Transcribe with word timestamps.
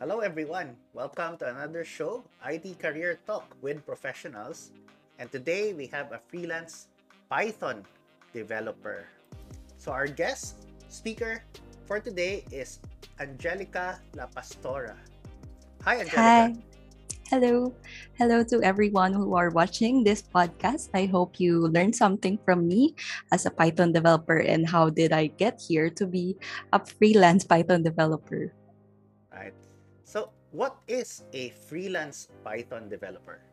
Hello, 0.00 0.24
everyone. 0.24 0.80
Welcome 0.96 1.36
to 1.44 1.52
another 1.52 1.84
show, 1.84 2.24
IT 2.48 2.80
Career 2.80 3.20
Talk 3.28 3.44
with 3.60 3.84
Professionals. 3.84 4.72
And 5.20 5.28
today 5.28 5.76
we 5.76 5.92
have 5.92 6.16
a 6.16 6.20
freelance 6.32 6.88
Python 7.28 7.84
developer. 8.32 9.04
So, 9.76 9.92
our 9.92 10.08
guest 10.08 10.64
speaker 10.88 11.44
for 11.84 12.00
today 12.00 12.48
is 12.48 12.80
Angelica 13.20 14.00
La 14.16 14.24
Pastora. 14.24 14.96
Hi, 15.84 16.00
Angelica. 16.00 16.16
Hi. 16.16 16.56
Hello. 17.28 17.68
Hello 18.16 18.40
to 18.48 18.56
everyone 18.64 19.12
who 19.12 19.36
are 19.36 19.52
watching 19.52 20.00
this 20.00 20.24
podcast. 20.24 20.88
I 20.96 21.12
hope 21.12 21.36
you 21.36 21.68
learned 21.68 21.92
something 21.92 22.40
from 22.40 22.64
me 22.64 22.96
as 23.36 23.44
a 23.44 23.52
Python 23.52 23.92
developer 23.92 24.40
and 24.40 24.64
how 24.64 24.88
did 24.88 25.12
I 25.12 25.28
get 25.36 25.60
here 25.60 25.92
to 26.00 26.08
be 26.08 26.40
a 26.72 26.80
freelance 26.80 27.44
Python 27.44 27.84
developer. 27.84 28.56
So, 30.10 30.34
what 30.50 30.74
is 30.90 31.22
a 31.32 31.50
freelance 31.70 32.26
Python 32.42 32.88
developer? 32.90 33.46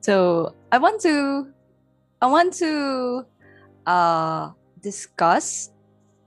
So, 0.00 0.56
I 0.72 0.78
want 0.78 1.00
to 1.02 1.52
I 2.22 2.26
want 2.26 2.54
to 2.64 2.72
uh 3.86 4.52
discuss 4.80 5.70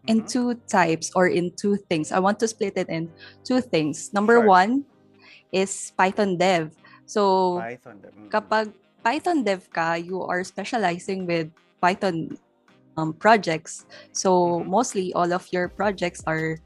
in 0.07 0.23
Mhm. 0.23 0.29
two 0.29 0.47
types 0.69 1.09
or 1.15 1.27
in 1.27 1.53
two 1.57 1.77
things. 1.89 2.11
I 2.11 2.19
want 2.19 2.39
to 2.41 2.47
split 2.47 2.77
it 2.77 2.89
in 2.89 3.13
two 3.43 3.61
things. 3.61 4.13
Number 4.13 4.37
Sure. 4.37 4.45
one 4.45 4.85
is 5.51 5.93
Python 5.97 6.37
dev. 6.37 6.77
So, 7.05 7.65
Python. 7.65 8.01
dev- 8.01 8.13
mm, 8.15 8.29
kapag 8.29 8.73
Python 9.03 9.43
dev 9.43 9.69
ka, 9.73 9.95
you 9.97 10.21
are 10.21 10.43
specializing 10.45 11.25
with 11.25 11.49
Python 11.81 12.37
um, 12.97 13.13
projects. 13.13 13.85
So, 14.11 14.61
Mhm. 14.61 14.67
mostly 14.67 15.13
all 15.13 15.33
of 15.33 15.47
your 15.51 15.69
projects 15.69 16.21
are 16.27 16.59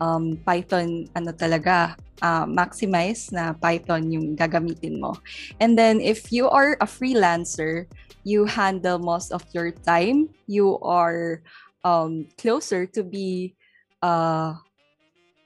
um, 0.00 0.38
Python, 0.46 1.06
ano 1.14 1.30
talaga, 1.32 1.96
uh, 2.22 2.46
maximize 2.46 3.32
na 3.32 3.52
Python 3.54 4.10
yung 4.10 4.34
gagamitin 4.36 5.00
mo. 5.00 5.16
And 5.60 5.78
then, 5.78 6.00
if 6.00 6.32
you 6.32 6.48
are 6.48 6.76
a 6.80 6.86
freelancer, 6.86 7.86
you 8.24 8.46
handle 8.46 8.98
most 8.98 9.32
of 9.32 9.44
your 9.52 9.70
time. 9.84 10.32
You 10.46 10.80
are 10.80 11.42
um, 11.84 12.26
closer 12.40 12.86
to 12.96 13.04
be 13.04 13.54
uh, 14.02 14.54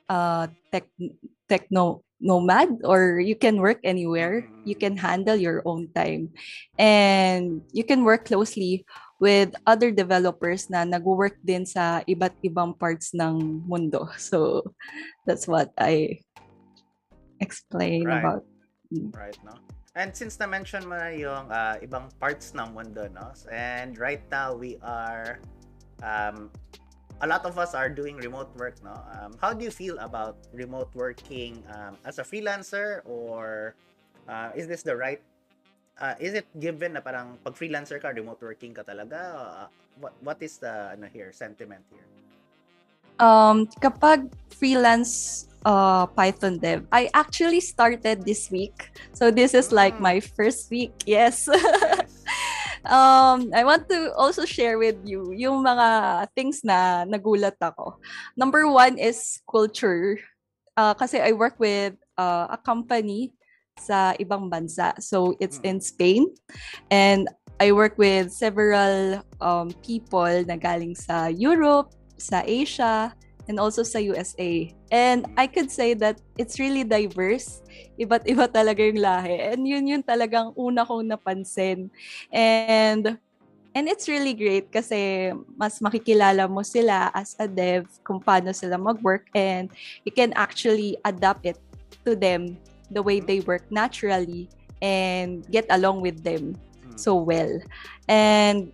uh, 0.08 0.46
tech, 0.72 0.86
techno 1.48 2.02
nomad 2.20 2.83
or 2.83 3.20
you 3.22 3.36
can 3.38 3.62
work 3.62 3.78
anywhere 3.86 4.50
you 4.66 4.74
Mm. 4.74 4.80
can 4.83 4.94
handle 4.98 5.38
your 5.38 5.62
own 5.64 5.86
time 5.94 6.34
and 6.78 7.62
you 7.70 7.86
can 7.86 8.02
work 8.02 8.27
closely 8.27 8.84
with 9.19 9.50
other 9.66 9.91
developers 9.91 10.70
na 10.70 10.86
nag-work 10.86 11.36
din 11.42 11.66
sa 11.66 12.02
iba't 12.06 12.34
ibang 12.42 12.74
parts 12.74 13.11
ng 13.14 13.62
mundo 13.66 14.06
so 14.19 14.62
that's 15.27 15.47
what 15.47 15.74
i 15.78 16.19
explain 17.42 18.06
Right. 18.06 18.22
about 18.22 18.42
Right, 19.12 19.36
no? 19.44 19.52
And 19.94 20.14
since 20.14 20.39
na-mention 20.39 20.86
mo 20.89 20.96
na 20.96 21.11
yung 21.12 21.50
ah, 21.50 21.77
ibang 21.83 22.08
parts 22.16 22.55
ng 22.55 22.72
mundo, 22.72 23.08
no? 23.11 23.34
And 23.50 23.98
right 23.98 24.22
now, 24.30 24.55
we 24.55 24.78
are, 24.80 25.42
um, 26.00 26.48
a 27.20 27.27
lot 27.27 27.44
of 27.44 27.58
us 27.58 27.74
are 27.74 27.91
doing 27.91 28.16
remote 28.16 28.55
work, 28.56 28.78
no? 28.80 28.94
Um, 29.19 29.34
how 29.42 29.52
do 29.52 29.64
you 29.64 29.74
feel 29.74 29.98
about 29.98 30.46
remote 30.55 30.94
working 30.94 31.61
um, 31.74 31.98
as 32.06 32.19
a 32.19 32.24
freelancer 32.24 33.02
or 33.05 33.74
uh, 34.28 34.55
is 34.55 34.69
this 34.69 34.83
the 34.83 34.94
right, 34.94 35.20
uh, 36.00 36.14
is 36.18 36.34
it 36.34 36.46
given 36.58 36.94
na 36.94 37.00
parang 37.00 37.38
pag 37.42 37.54
freelancer 37.54 38.00
ka, 38.00 38.08
remote 38.14 38.41
working 38.42 38.74
ka 38.74 38.82
talaga? 38.82 39.18
Uh, 39.34 39.66
what, 40.00 40.14
what 40.22 40.38
is 40.42 40.58
the, 40.58 40.94
ano 40.94 41.06
here, 41.10 41.32
sentiment 41.32 41.82
here? 41.90 42.06
um 43.18 43.66
kapag 43.82 44.30
freelance 44.55 45.46
uh 45.66 46.06
python 46.14 46.55
dev 46.58 46.86
i 46.94 47.10
actually 47.14 47.58
started 47.58 48.22
this 48.22 48.46
week 48.50 48.94
so 49.10 49.30
this 49.30 49.55
is 49.55 49.74
like 49.74 49.98
Mm. 49.98 50.06
my 50.06 50.16
first 50.22 50.70
week 50.70 50.94
yes 51.06 51.50
Yes. 51.50 52.14
um, 52.86 53.50
I 53.50 53.67
want 53.67 53.89
to 53.90 54.14
also 54.14 54.46
share 54.46 54.78
with 54.78 55.02
you 55.02 55.34
yung 55.34 55.67
mga 55.67 56.30
things 56.34 56.62
na 56.62 57.05
nagulat 57.05 57.58
ako. 57.58 57.98
Number 58.39 58.70
one 58.70 58.98
is 58.98 59.42
culture. 59.50 60.18
Uh, 60.78 60.94
kasi 60.94 61.18
I 61.18 61.34
work 61.34 61.58
with 61.58 61.98
uh, 62.14 62.55
a 62.55 62.58
company 62.58 63.34
sa 63.80 64.14
ibang 64.18 64.50
bansa. 64.50 64.94
So 65.00 65.34
it's 65.40 65.58
in 65.62 65.80
Spain. 65.80 66.28
And 66.90 67.28
I 67.58 67.72
work 67.72 67.98
with 67.98 68.30
several 68.30 69.22
um, 69.40 69.74
people 69.83 70.44
na 70.46 70.55
galing 70.55 70.94
sa 70.94 71.27
Europe, 71.27 71.90
sa 72.18 72.42
Asia, 72.46 73.11
and 73.48 73.58
also 73.58 73.83
sa 73.83 73.98
USA. 73.98 74.70
And 74.92 75.27
I 75.34 75.48
could 75.48 75.72
say 75.72 75.94
that 75.98 76.20
it's 76.36 76.61
really 76.61 76.84
diverse. 76.84 77.64
Iba't 77.98 78.28
iba 78.28 78.46
talaga 78.46 78.84
yung 78.84 79.02
lahi. 79.02 79.52
And 79.52 79.67
yun 79.67 79.88
yun 79.88 80.02
talagang 80.05 80.55
una 80.55 80.84
kong 80.84 81.08
napansin. 81.11 81.90
And 82.30 83.18
and 83.74 83.84
it's 83.88 84.06
really 84.06 84.34
great 84.34 84.70
kasi 84.70 85.33
mas 85.56 85.80
makikilala 85.80 86.46
mo 86.46 86.62
sila 86.62 87.11
as 87.14 87.34
a 87.40 87.48
dev 87.48 87.88
kung 88.02 88.20
paano 88.20 88.50
sila 88.50 88.74
mag-work 88.74 89.28
and 89.38 89.70
you 90.02 90.12
can 90.12 90.33
actually 90.34 90.96
adapt 91.05 91.44
it 91.44 91.58
to 92.02 92.17
them 92.17 92.56
the 92.90 93.02
way 93.02 93.20
they 93.20 93.40
work 93.40 93.64
naturally 93.70 94.48
and 94.80 95.44
get 95.50 95.66
along 95.70 96.00
with 96.00 96.22
them 96.22 96.54
Mm. 96.86 96.96
so 96.96 97.18
well. 97.18 97.50
And 98.06 98.72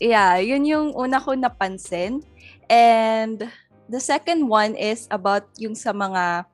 yeah, 0.00 0.36
yun 0.42 0.64
yung 0.66 0.86
una 0.94 1.20
ko 1.22 1.32
napansin. 1.34 2.22
And 2.68 3.46
the 3.88 4.00
second 4.00 4.48
one 4.48 4.74
is 4.74 5.06
about 5.10 5.48
yung 5.60 5.74
sa 5.74 5.92
mga 5.92 6.44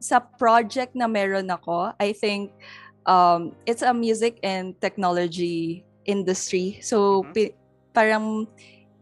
sa 0.00 0.16
project 0.20 0.96
na 0.96 1.04
meron 1.04 1.50
ako. 1.52 1.92
I 2.00 2.12
think 2.16 2.52
um, 3.04 3.52
it's 3.66 3.82
a 3.82 3.92
music 3.92 4.40
and 4.40 4.72
technology 4.80 5.84
industry. 6.08 6.80
So 6.80 7.24
Mhm. 7.24 7.32
pi- 7.36 7.56
parang 7.92 8.48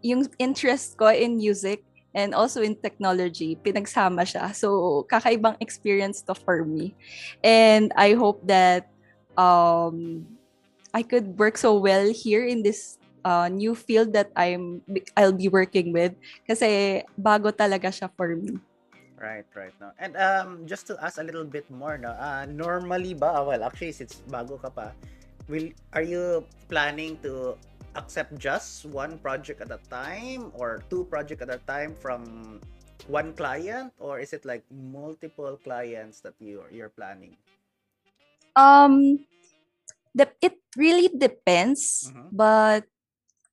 yung 0.02 0.26
interest 0.38 0.98
ko 0.98 1.10
in 1.10 1.38
music 1.38 1.82
and 2.14 2.34
also 2.34 2.62
in 2.62 2.76
technology, 2.76 3.56
pinagsama 3.60 4.24
siya. 4.24 4.54
So 4.54 5.04
kakaibang 5.10 5.56
experience 5.60 6.22
to 6.28 6.34
for 6.34 6.64
me. 6.64 6.94
And 7.44 7.92
I 7.96 8.14
hope 8.14 8.46
that 8.48 8.88
um, 9.36 10.26
I 10.92 11.02
could 11.02 11.38
work 11.38 11.56
so 11.56 11.76
well 11.76 12.08
here 12.10 12.44
in 12.44 12.62
this 12.62 12.98
uh, 13.24 13.48
new 13.48 13.74
field 13.74 14.12
that 14.14 14.32
I'm 14.36 14.80
I'll 15.16 15.36
be 15.36 15.48
working 15.48 15.92
with 15.92 16.16
kasi 16.48 17.02
bago 17.18 17.52
talaga 17.52 17.92
siya 17.92 18.08
for 18.16 18.34
me. 18.34 18.56
Right, 19.18 19.44
right. 19.58 19.74
No. 19.82 19.90
And 19.98 20.14
um, 20.14 20.62
just 20.62 20.86
to 20.86 20.94
ask 21.02 21.18
a 21.18 21.26
little 21.26 21.42
bit 21.42 21.66
more, 21.74 21.98
no, 21.98 22.14
uh, 22.14 22.46
normally 22.46 23.18
ba, 23.18 23.42
well, 23.42 23.66
actually, 23.66 23.90
since 23.90 24.22
bago 24.30 24.62
ka 24.62 24.70
pa, 24.70 24.94
will, 25.50 25.74
are 25.90 26.06
you 26.06 26.46
planning 26.70 27.18
to 27.26 27.58
accept 27.98 28.38
just 28.38 28.86
one 28.86 29.18
project 29.18 29.60
at 29.60 29.74
a 29.74 29.82
time 29.90 30.54
or 30.54 30.86
two 30.88 31.04
project 31.10 31.42
at 31.42 31.50
a 31.50 31.58
time 31.66 31.92
from 31.98 32.62
one 33.10 33.34
client 33.34 33.90
or 33.98 34.22
is 34.22 34.32
it 34.32 34.46
like 34.46 34.62
multiple 34.70 35.58
clients 35.60 36.22
that 36.22 36.38
you're 36.38 36.70
you're 36.70 36.94
planning? 36.94 37.34
Um, 38.54 39.22
the, 40.14 40.30
it 40.42 40.58
really 40.74 41.10
depends, 41.10 42.10
Mhm. 42.10 42.30
but 42.34 42.82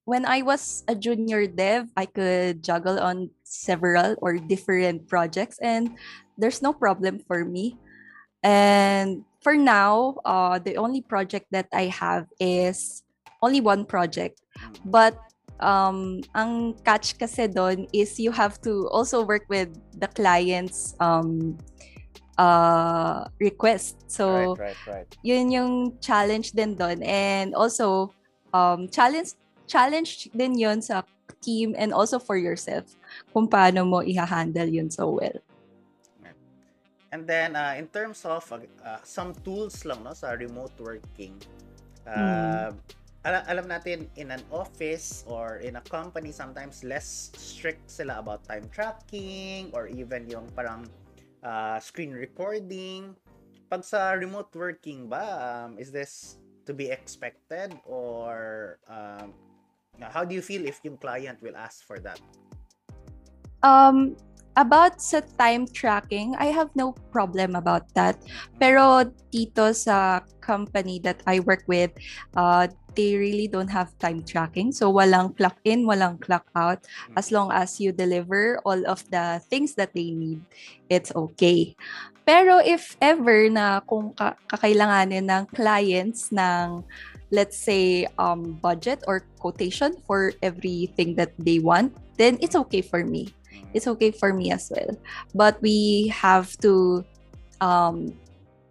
when 0.06 0.25
I 0.25 0.41
was 0.41 0.85
a 0.89 0.97
junior 0.97 1.45
dev, 1.45 1.89
I 1.97 2.06
could 2.06 2.62
juggle 2.66 2.97
on 2.97 3.29
several 3.45 4.17
or 4.22 4.38
different 4.38 5.09
projects, 5.09 5.57
and 5.62 5.94
there's 6.38 6.62
no 6.62 6.73
problem 6.73 7.22
for 7.22 7.45
me. 7.45 7.77
And 8.41 9.25
for 9.41 9.57
now, 9.57 10.22
uh, 10.25 10.57
the 10.62 10.77
only 10.77 11.01
project 11.01 11.50
that 11.53 11.69
I 11.73 11.89
have 11.89 12.29
is 12.38 13.04
only 13.41 13.62
one 13.62 13.85
project. 13.85 14.41
Mm. 14.59 14.91
But 14.91 15.18
um, 15.59 16.22
ang 16.35 16.75
catch 16.84 17.18
kasi 17.18 17.47
doon 17.47 17.88
is 17.94 18.19
you 18.19 18.31
have 18.31 18.59
to 18.62 18.88
also 18.91 19.23
work 19.23 19.46
with 19.50 19.72
the 20.00 20.07
client's 20.07 20.95
um, 21.00 21.57
uh, 22.38 23.25
request. 23.39 24.04
So, 24.07 24.56
right, 24.56 24.75
right, 24.88 25.07
right. 25.07 25.07
yun 25.24 25.51
yung 25.51 25.74
challenge 26.00 26.51
din 26.51 26.75
doon. 26.75 27.04
And 27.04 27.56
also, 27.56 28.12
um, 28.54 28.88
challenge 28.88 29.36
challenge 29.68 30.30
din 30.36 30.56
yun 30.57 30.81
sa 30.81 31.04
team 31.42 31.74
and 31.77 31.94
also 31.94 32.18
for 32.18 32.38
yourself 32.38 32.86
kung 33.33 33.50
paano 33.50 33.86
mo 33.86 34.01
i-handle 34.01 34.69
yun 34.69 34.89
so 34.89 35.09
well. 35.18 35.38
And 37.13 37.24
then 37.24 37.56
uh, 37.56 37.74
in 37.77 37.88
terms 37.88 38.25
of 38.25 38.44
uh, 38.51 39.00
some 39.04 39.31
tools 39.45 39.86
lang 39.86 40.04
no 40.04 40.12
sa 40.12 40.36
remote 40.36 40.75
working. 40.81 41.39
Uh, 42.06 42.75
ala- 43.25 43.45
alam 43.50 43.66
natin 43.66 44.06
in 44.16 44.30
an 44.30 44.42
office 44.54 45.25
or 45.25 45.57
in 45.66 45.81
a 45.81 45.83
company 45.89 46.30
sometimes 46.30 46.86
less 46.86 47.33
strict 47.33 47.89
sila 47.89 48.22
about 48.22 48.45
time 48.45 48.69
tracking 48.69 49.74
or 49.74 49.89
even 49.89 50.30
yung 50.30 50.45
parang 50.54 50.86
uh, 51.42 51.81
screen 51.81 52.13
recording. 52.13 53.18
Pag 53.66 53.81
sa 53.81 54.13
remote 54.13 54.54
working 54.54 55.10
ba, 55.10 55.25
um, 55.66 55.81
is 55.81 55.89
this 55.89 56.38
to 56.69 56.72
be 56.74 56.94
expected 56.94 57.74
or 57.89 58.77
um, 58.86 59.33
how 60.13 60.21
do 60.21 60.38
you 60.38 60.42
feel 60.45 60.62
if 60.66 60.78
yung 60.86 61.01
client 61.01 61.42
will 61.42 61.57
ask 61.57 61.81
for 61.81 61.98
that? 61.98 62.21
Um, 63.66 64.13
about 64.56 65.04
sa 65.04 65.19
time 65.38 65.68
tracking, 65.68 66.36
I 66.40 66.52
have 66.56 66.72
no 66.75 66.96
problem 67.12 67.56
about 67.56 67.92
that. 67.94 68.19
Pero 68.60 69.04
dito 69.30 69.75
sa 69.75 70.24
company 70.40 71.00
that 71.04 71.19
I 71.28 71.44
work 71.44 71.68
with, 71.68 71.92
uh, 72.40 72.68
they 72.96 73.19
really 73.19 73.52
don't 73.52 73.69
have 73.69 73.92
time 74.00 74.24
tracking. 74.24 74.72
So 74.72 74.92
walang 74.92 75.36
clock 75.36 75.60
in, 75.68 75.84
walang 75.84 76.24
clock 76.24 76.48
out. 76.56 76.88
As 77.19 77.31
long 77.31 77.52
as 77.52 77.80
you 77.80 77.92
deliver 77.92 78.63
all 78.63 78.80
of 78.88 79.04
the 79.12 79.44
things 79.52 79.75
that 79.75 79.92
they 79.92 80.16
need, 80.16 80.40
it's 80.88 81.12
okay. 81.12 81.75
Pero 82.25 82.57
if 82.63 82.98
ever 83.04 83.52
na 83.52 83.84
kung 83.86 84.16
ka- 84.16 84.40
kakailanganin 84.50 85.30
ng 85.30 85.44
clients 85.54 86.31
ng 86.34 86.81
let's 87.30 87.57
say 87.57 88.07
um 88.18 88.57
budget 88.63 89.04
or 89.06 89.28
quotation 89.38 89.94
for 90.07 90.31
everything 90.42 91.13
that 91.19 91.36
they 91.38 91.60
want, 91.60 91.94
then 92.18 92.40
it's 92.42 92.56
okay 92.56 92.81
for 92.81 93.04
me. 93.04 93.30
It's 93.74 93.88
okay 93.88 94.12
for 94.12 94.34
me 94.34 94.52
as 94.52 94.72
well. 94.72 94.96
But 95.34 95.62
we 95.62 96.10
have 96.12 96.52
to 96.63 97.04
um 97.63 98.16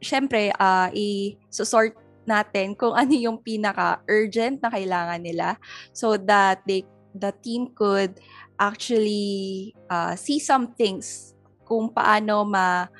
syempre 0.04 0.52
uh 0.60 0.92
i-sort 0.92 1.96
natin 2.24 2.76
kung 2.76 2.96
ano 3.00 3.12
yung 3.12 3.38
pinaka-urgent 3.40 4.60
na 4.60 4.70
kailangan 4.72 5.20
nila 5.20 5.56
so 5.92 6.16
that 6.16 6.64
they 6.64 6.84
the 7.14 7.30
team 7.44 7.70
could 7.70 8.18
actually 8.58 9.70
uh, 9.90 10.14
see 10.18 10.38
some 10.42 10.74
things 10.74 11.34
kung 11.62 11.90
paano 11.90 12.42
ma 12.42 12.90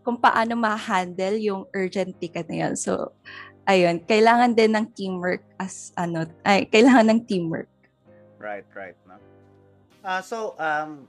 kung 0.00 0.16
paano 0.16 0.56
ma-handle 0.56 1.36
yung 1.36 1.62
urgent 1.76 2.16
ticket 2.16 2.48
na 2.48 2.66
yun. 2.66 2.74
So, 2.74 3.12
ayun, 3.68 4.00
kailangan 4.08 4.56
din 4.56 4.72
ng 4.72 4.86
teamwork 4.96 5.44
as 5.60 5.92
ano, 5.94 6.24
ay, 6.42 6.64
kailangan 6.72 7.12
ng 7.14 7.20
teamwork. 7.28 7.68
Right, 8.40 8.64
right, 8.72 8.96
no. 9.04 9.20
Uh, 10.00 10.24
so, 10.24 10.56
um, 10.56 11.04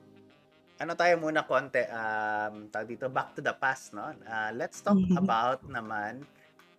ano 0.82 0.98
tayo 0.98 1.14
muna 1.22 1.46
konti, 1.46 1.86
um, 1.94 2.66
tawag 2.74 2.90
dito, 2.90 3.06
back 3.06 3.38
to 3.38 3.42
the 3.46 3.54
past, 3.54 3.94
no? 3.94 4.10
Uh, 4.26 4.50
let's 4.58 4.82
talk 4.82 4.98
Mhm. 4.98 5.14
about 5.22 5.62
naman, 5.70 6.26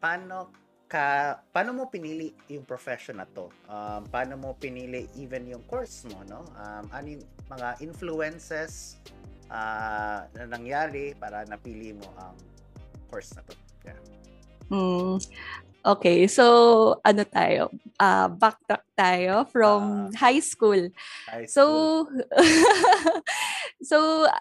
paano 0.02 0.50
ka, 0.90 1.38
paano 1.54 1.70
mo 1.70 1.86
pinili 1.86 2.34
yung 2.50 2.66
profession 2.66 3.22
na 3.22 3.26
to? 3.30 3.46
Um, 3.70 4.02
paano 4.10 4.34
mo 4.34 4.58
pinili 4.58 5.06
even 5.14 5.46
yung 5.46 5.62
course 5.70 6.02
mo, 6.10 6.26
no? 6.26 6.42
Um, 6.58 6.84
ano 6.90 7.06
yung 7.14 7.24
mga 7.46 7.68
influences 7.78 8.98
uh, 9.46 10.26
na 10.34 10.44
nangyari 10.50 11.14
para 11.14 11.46
napili 11.46 11.94
mo 11.94 12.10
ang 12.18 12.34
course 13.06 13.38
na 13.38 13.46
to? 13.46 13.54
Yeah. 13.86 14.02
Mm, 14.66 15.22
okay, 15.86 16.26
so 16.26 16.44
ano 17.06 17.22
tayo? 17.22 17.70
Uh, 18.02 18.26
backtrack 18.34 18.82
tayo 18.98 19.46
from 19.46 20.10
high 20.18 20.42
school. 20.42 20.90
High 21.30 21.46
school. 21.46 22.10
so 22.10 22.20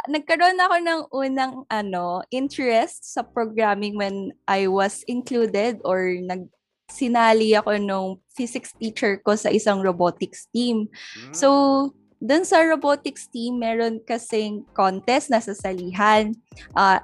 nagkaroon 0.05 0.61
ako 0.61 0.75
ng 0.77 1.01
unang 1.11 1.53
ano, 1.67 2.21
interest 2.29 3.13
sa 3.17 3.25
programming 3.25 3.97
when 3.97 4.29
I 4.45 4.69
was 4.69 5.01
included 5.09 5.81
or 5.81 6.13
nag 6.21 6.45
sinali 6.91 7.55
ako 7.55 7.79
nung 7.79 8.09
physics 8.35 8.75
teacher 8.75 9.15
ko 9.23 9.33
sa 9.39 9.47
isang 9.47 9.79
robotics 9.79 10.51
team. 10.51 10.91
Mm, 10.91 11.31
So, 11.31 11.47
dun 12.19 12.43
sa 12.43 12.61
robotics 12.67 13.31
team, 13.31 13.63
meron 13.63 14.03
kasing 14.03 14.67
contest 14.75 15.31
na 15.31 15.39
sasalihan. 15.39 16.35
Ah 16.75 16.99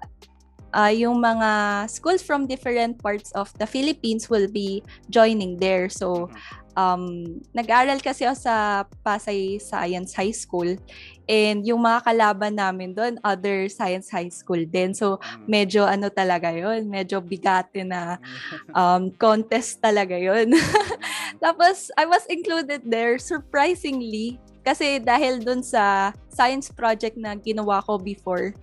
ah, 0.75 0.91
yung 0.91 1.23
mga 1.23 1.49
schools 1.89 2.21
from 2.21 2.45
different 2.45 2.99
parts 2.99 3.31
of 3.33 3.49
the 3.57 3.65
Philippines 3.65 4.29
will 4.29 4.51
be 4.51 4.83
joining 5.09 5.57
there. 5.57 5.89
So. 5.89 6.29
Um, 6.77 7.25
nag-aral 7.57 7.97
kasi 7.99 8.29
ako 8.29 8.37
sa 8.37 8.55
Pasay 9.01 9.57
Science 9.57 10.13
High 10.13 10.37
School 10.37 10.77
and 11.27 11.65
yung 11.67 11.81
mga 11.83 12.05
kalaban 12.07 12.55
namin 12.55 12.93
doon, 12.95 13.19
other 13.25 13.67
science 13.67 14.07
high 14.07 14.31
school 14.31 14.61
din. 14.63 14.95
So, 14.95 15.19
Mm. 15.19 15.45
medyo 15.49 15.81
ano 15.83 16.07
talaga 16.07 16.53
yon 16.55 16.87
medyo 16.87 17.19
bigate 17.19 17.83
na 17.83 18.15
Mm. 18.15 18.71
um, 18.71 19.03
contest 19.19 19.83
talaga 19.83 20.15
yon 20.15 20.53
Mm, 20.53 20.55
Tapos, 21.43 21.91
I 21.99 22.05
was 22.07 22.23
included 22.31 22.85
there, 22.87 23.19
surprisingly, 23.19 24.39
kasi 24.63 25.03
dahil 25.03 25.43
dun 25.43 25.59
sa 25.65 26.15
science 26.31 26.71
project 26.71 27.19
na 27.19 27.35
ginawa 27.35 27.83
ko 27.83 27.99
before, 27.99 28.55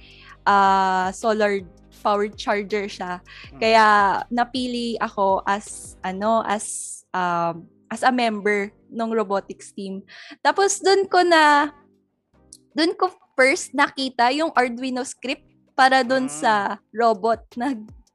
uh, 0.49 1.13
solar 1.13 1.61
powered 2.05 2.37
charger 2.37 2.85
siya. 2.85 3.25
Kaya 3.57 4.21
napili 4.29 5.01
ako 5.01 5.41
as 5.49 5.97
ano 6.05 6.45
as 6.45 7.01
um, 7.17 7.65
as 7.95 8.03
a 8.03 8.11
member 8.11 8.75
ng 8.91 9.11
robotics 9.15 9.71
team. 9.71 10.03
Tapos 10.43 10.83
dun 10.83 11.07
ko 11.07 11.23
na 11.23 11.71
dun 12.75 12.91
ko 12.99 13.15
first 13.39 13.71
nakita 13.71 14.35
yung 14.35 14.51
Arduino 14.51 15.07
script 15.07 15.47
para 15.79 16.03
dun 16.03 16.27
Mm. 16.27 16.35
sa 16.35 16.53
robot 16.91 17.43
na 17.55 17.75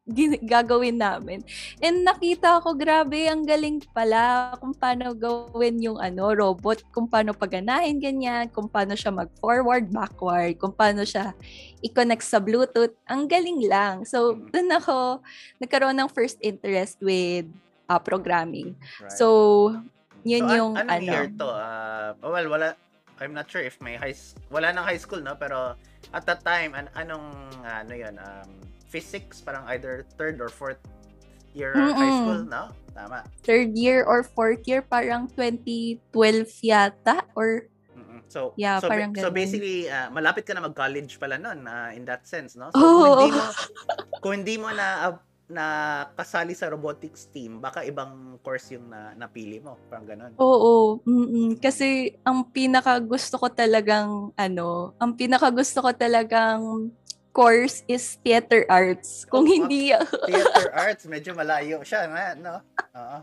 gagawin 0.51 0.97
namin. 0.97 1.45
And 1.77 2.01
nakita 2.01 2.65
ko, 2.65 2.73
grabe, 2.73 3.29
ang 3.29 3.45
galing 3.45 3.85
pala 3.93 4.55
kung 4.57 4.73
paano 4.73 5.13
gawin 5.13 5.77
yung 5.85 6.01
ano, 6.01 6.33
robot, 6.33 6.81
kung 6.89 7.05
paano 7.05 7.29
paganahin 7.29 8.01
ganyan, 8.01 8.49
kung 8.49 8.65
paano 8.65 8.97
siya 8.97 9.13
mag-forward, 9.13 9.85
backward, 9.93 10.57
kung 10.57 10.73
paano 10.73 11.05
siya 11.05 11.37
i-connect 11.85 12.25
sa 12.25 12.41
Bluetooth. 12.41 12.95
Ang 13.05 13.29
galing 13.29 13.61
lang. 13.69 14.01
So, 14.01 14.33
Mm. 14.33 14.49
dun 14.49 14.69
ako 14.73 15.21
nagkaroon 15.61 15.93
ng 16.01 16.09
first 16.09 16.41
interest 16.41 16.97
with 17.05 17.45
uh, 17.89 18.00
programming. 18.00 18.77
Right. 19.01 19.12
So, 19.12 19.27
yun 20.24 20.45
So, 20.45 20.47
an- 20.47 20.56
yung 20.56 20.74
anong 20.77 20.94
ano. 20.94 21.09
year 21.12 21.25
to? 21.41 21.47
Uh, 21.50 22.09
well, 22.21 22.47
wala, 22.47 22.68
I'm 23.19 23.33
not 23.33 23.50
sure 23.50 23.65
if 23.65 23.81
may 23.81 23.97
high, 23.97 24.15
wala 24.47 24.71
nang 24.71 24.86
high 24.86 25.01
school, 25.01 25.19
no? 25.19 25.36
Pero 25.36 25.75
at 26.13 26.24
that 26.30 26.45
time, 26.45 26.77
an 26.77 26.88
anong, 26.95 27.25
ano 27.65 27.94
yun, 27.94 28.15
um, 28.21 28.47
physics, 28.88 29.41
parang 29.41 29.65
either 29.74 30.06
third 30.15 30.39
or 30.39 30.47
fourth 30.47 30.80
year 31.51 31.74
high 31.75 32.13
Mm-mm. 32.13 32.21
school, 32.21 32.41
no? 32.45 32.69
Tama. 32.94 33.25
Third 33.44 33.74
year 33.75 34.06
or 34.06 34.21
fourth 34.24 34.63
year, 34.69 34.85
parang 34.85 35.27
2012 35.33 36.00
yata 36.62 37.25
or 37.33 37.68
Mm-mm. 37.97 38.24
So, 38.31 38.53
Yeah, 38.56 38.80
so, 38.80 38.88
ba- 38.88 38.95
parang 38.95 39.12
so 39.18 39.27
basically, 39.33 39.89
uh, 39.92 40.07
malapit 40.13 40.45
ka 40.47 40.53
na 40.56 40.63
mag-college 40.63 41.19
pala 41.19 41.35
nun, 41.35 41.68
uh, 41.68 41.92
in 41.92 42.06
that 42.07 42.24
sense, 42.24 42.56
no? 42.56 42.71
So, 42.71 42.80
Oo. 42.80 42.88
kung 42.95 43.09
hindi 43.19 43.30
mo, 43.35 43.44
kung 44.24 44.33
hindi 44.39 44.56
mo 44.56 44.69
na, 44.71 44.88
uh, 45.12 45.15
na 45.49 45.65
kasali 46.13 46.53
sa 46.53 46.69
robotics 46.69 47.25
team, 47.27 47.57
baka 47.57 47.81
ibang 47.81 48.37
course 48.39 48.69
yung 48.71 48.85
na, 48.85 49.17
napili 49.17 49.57
mo. 49.57 49.75
Parang 49.89 50.05
ganun. 50.05 50.31
Oo, 50.37 51.01
mm 51.01 51.57
kasi 51.57 52.13
ang 52.21 52.45
pinaka 52.45 53.01
gusto 53.01 53.35
ko 53.35 53.49
talagang 53.49 54.29
ano, 54.33 54.93
ang 54.95 55.17
pinaka 55.17 55.49
gusto 55.49 55.81
ko 55.81 55.89
talagang 55.89 56.93
course 57.33 57.81
is 57.85 58.21
theater 58.21 58.61
arts. 58.69 59.25
Kung 59.25 59.45
Oh, 59.45 59.49
hindi 59.49 59.89
Theater 60.29 60.69
arts, 60.71 61.09
medyo 61.09 61.33
malayo 61.33 61.81
siya, 61.81 62.06
na, 62.06 62.37
no? 62.37 62.56
Oo. 62.94 63.18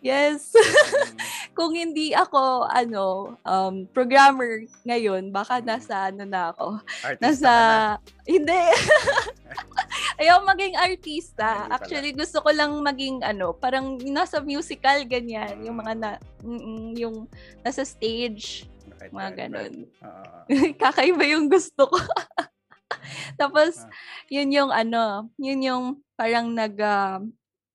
yes, 0.00 0.56
Mm. 0.56 1.16
kung 1.58 1.76
hindi 1.76 2.16
ako 2.16 2.64
ano, 2.64 3.36
um 3.44 3.84
programmer 3.92 4.64
ngayon, 4.82 5.28
baka 5.28 5.60
nasa 5.60 6.08
ano 6.08 6.24
na 6.24 6.56
ako. 6.56 6.80
Artista 7.04 7.20
Nasa 7.20 7.52
na. 7.52 8.00
hindi. 8.24 8.62
Ayaw 10.20 10.44
maging 10.44 10.76
artista. 10.76 11.64
Pala. 11.64 11.80
Actually, 11.80 12.12
gusto 12.12 12.44
ko 12.44 12.52
lang 12.52 12.76
maging 12.84 13.24
ano, 13.24 13.56
parang 13.56 13.96
nasa 14.04 14.44
musical 14.44 15.00
ganyan, 15.08 15.64
yung 15.64 15.80
mga 15.80 15.92
na 15.96 16.10
mm, 16.44 16.92
yung 17.00 17.24
nasa 17.64 17.88
stage, 17.88 18.68
Right, 19.00 19.16
mga 19.16 19.30
ganun. 19.48 19.88
Oo. 20.04 20.38
Kakaiba 20.82 21.24
yung 21.24 21.48
gusto 21.48 21.88
ko. 21.88 21.96
Tapos, 23.40 23.80
Ah. 23.80 23.88
yun 24.28 24.52
yung 24.52 24.68
ano, 24.68 25.32
yun 25.40 25.60
yung 25.64 25.84
parang 26.20 26.52
nag, 26.52 26.76
ah, 26.84 27.16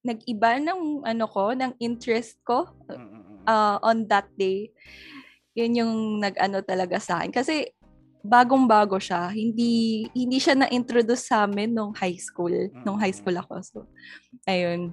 nag-iba 0.06 0.62
ng 0.62 1.02
ano 1.02 1.26
ko, 1.26 1.50
ng 1.58 1.74
interest 1.82 2.38
ko 2.46 2.70
ah, 3.50 3.82
on 3.82 4.06
that 4.06 4.30
day. 4.38 4.70
Yun 5.58 5.82
yung 5.82 5.94
nag-ano 6.22 6.62
talaga 6.62 7.02
sa 7.02 7.18
akin. 7.22 7.34
Kasi, 7.34 7.74
bagong-bago 8.26 8.98
siya. 8.98 9.30
Hindi, 9.30 10.06
hindi 10.12 10.42
siya 10.42 10.58
na-introduce 10.58 11.30
sa 11.30 11.46
amin 11.46 11.72
nung 11.72 11.94
high 11.94 12.18
school. 12.18 12.52
Nung 12.82 12.98
high 12.98 13.14
school 13.14 13.38
ako. 13.38 13.62
So, 13.62 13.78
ayun. 14.50 14.92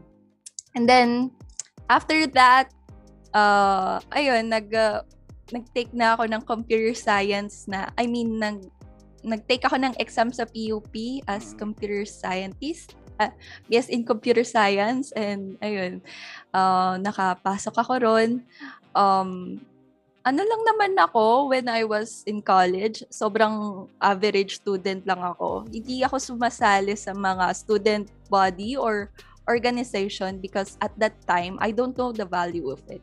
And 0.76 0.84
then, 0.84 1.32
after 1.88 2.28
that, 2.36 2.68
uh, 3.32 3.98
ayun, 4.12 4.52
nag, 4.52 4.68
uh, 4.72 5.00
nag-take 5.52 5.92
na 5.92 6.16
ako 6.16 6.28
ng 6.28 6.42
computer 6.44 6.92
science 6.92 7.64
na, 7.68 7.88
I 7.96 8.04
mean, 8.08 8.36
nag, 8.40 8.68
nag-take 9.24 9.64
ako 9.64 9.80
ng 9.80 9.94
exam 9.96 10.32
sa 10.32 10.44
PUP 10.44 11.24
as 11.28 11.52
Mm. 11.52 11.58
computer 11.58 12.02
scientist. 12.04 12.96
Uh, 13.20 13.32
yes, 13.68 13.88
in 13.88 14.04
computer 14.04 14.44
science. 14.44 15.12
And, 15.12 15.56
ayun, 15.60 16.00
uh, 16.52 16.96
nakapasok 17.00 17.74
ako 17.76 17.92
ron. 18.00 18.30
Um, 18.92 19.60
ano 20.22 20.40
lang 20.42 20.62
naman 20.62 20.92
ako 20.98 21.50
when 21.50 21.66
I 21.66 21.82
was 21.82 22.22
in 22.26 22.42
college. 22.42 23.02
Sobrang 23.10 23.86
average 23.98 24.62
student 24.62 25.02
lang 25.02 25.18
ako. 25.18 25.66
Hindi 25.66 26.06
ako 26.06 26.18
sumasali 26.18 26.94
sa 26.94 27.10
mga 27.10 27.50
student 27.58 28.06
body 28.30 28.78
or 28.78 29.10
organization 29.50 30.38
because 30.38 30.78
at 30.78 30.94
that 30.98 31.18
time, 31.26 31.58
I 31.58 31.74
don't 31.74 31.98
know 31.98 32.14
the 32.14 32.26
value 32.26 32.70
of 32.70 32.82
it. 32.86 33.02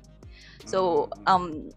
So, 0.64 1.12
um, 1.28 1.68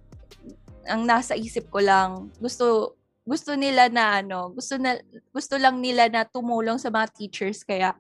ang 0.87 1.07
nasa 1.07 1.35
isip 1.35 1.71
ko 1.71 1.83
lang, 1.83 2.31
gusto 2.39 2.95
gusto 3.23 3.55
nila 3.55 3.87
na 3.87 4.23
ano, 4.23 4.51
gusto 4.51 4.79
na 4.79 4.99
gusto 5.31 5.55
lang 5.55 5.79
nila 5.79 6.11
na 6.11 6.27
tumulong 6.27 6.79
sa 6.79 6.91
mga 6.91 7.07
teachers 7.15 7.63
kaya 7.63 7.95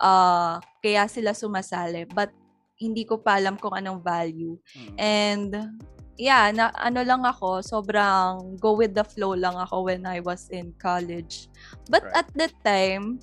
uh, 0.00 0.60
kaya 0.80 1.04
sila 1.08 1.32
sumasali. 1.32 2.08
But 2.08 2.32
hindi 2.76 3.08
ko 3.08 3.20
pa 3.20 3.40
alam 3.40 3.56
kung 3.56 3.72
anong 3.72 4.00
value. 4.04 4.56
Mm. 4.76 4.94
And 5.00 5.50
yeah, 6.16 6.50
na 6.54 6.70
ano 6.78 7.02
lang 7.02 7.22
ako, 7.26 7.62
sobrang 7.62 8.58
go 8.58 8.74
with 8.74 8.94
the 8.94 9.04
flow 9.04 9.34
lang 9.34 9.54
ako 9.54 9.90
when 9.90 10.06
I 10.06 10.20
was 10.20 10.48
in 10.50 10.74
college. 10.78 11.48
But 11.90 12.04
right. 12.06 12.24
at 12.24 12.28
that 12.38 12.54
time, 12.62 13.18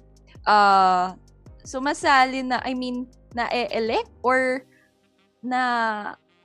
uh 0.47 1.15
sumasali 1.61 2.41
na 2.41 2.59
I 2.65 2.73
mean 2.73 3.05
na 3.31 3.47
elect 3.51 4.09
or 4.25 4.65
na 5.41 5.63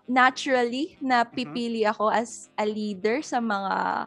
naturally 0.06 0.94
na 1.02 1.26
mm-hmm. 1.26 1.34
pipili 1.34 1.82
ako 1.82 2.12
as 2.12 2.48
a 2.56 2.64
leader 2.64 3.20
sa 3.20 3.42
mga 3.42 4.06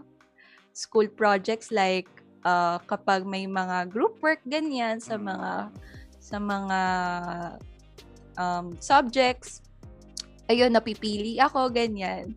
school 0.71 1.11
projects 1.11 1.75
like 1.75 2.07
uh, 2.47 2.79
kapag 2.87 3.27
may 3.27 3.43
mga 3.43 3.91
group 3.91 4.15
work 4.23 4.39
ganyan 4.47 5.03
sa 5.03 5.19
mga 5.19 5.67
mm. 5.67 5.75
sa 6.23 6.37
mga 6.39 6.79
um, 8.39 8.65
subjects 8.79 9.59
ayun 10.49 10.73
napipili 10.73 11.37
ako 11.37 11.69
ganyan 11.69 12.35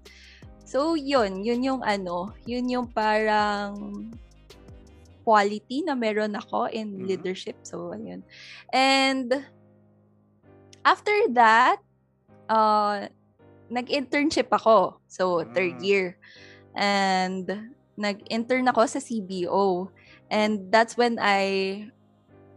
so 0.63 0.95
yun 0.95 1.43
yun 1.43 1.65
yung 1.65 1.83
ano 1.83 2.31
yun 2.47 2.69
yung 2.69 2.87
parang 2.87 4.07
quality 5.27 5.83
na 5.83 5.97
meron 5.97 6.37
ako 6.37 6.69
in 6.71 6.95
mm-hmm. 6.95 7.09
leadership 7.09 7.57
so 7.65 7.91
ayun 7.97 8.23
and 8.71 9.33
after 10.87 11.15
that 11.33 11.81
uh 12.53 13.09
nag-internship 13.73 14.53
ako 14.53 15.01
so 15.09 15.41
third 15.57 15.81
mm. 15.81 15.85
year 15.85 16.07
and 16.77 17.49
nag-intern 17.97 18.69
ako 18.69 18.87
sa 18.89 19.01
CBO. 19.01 19.89
And 20.33 20.73
that's 20.73 20.97
when 20.97 21.21
I 21.21 21.89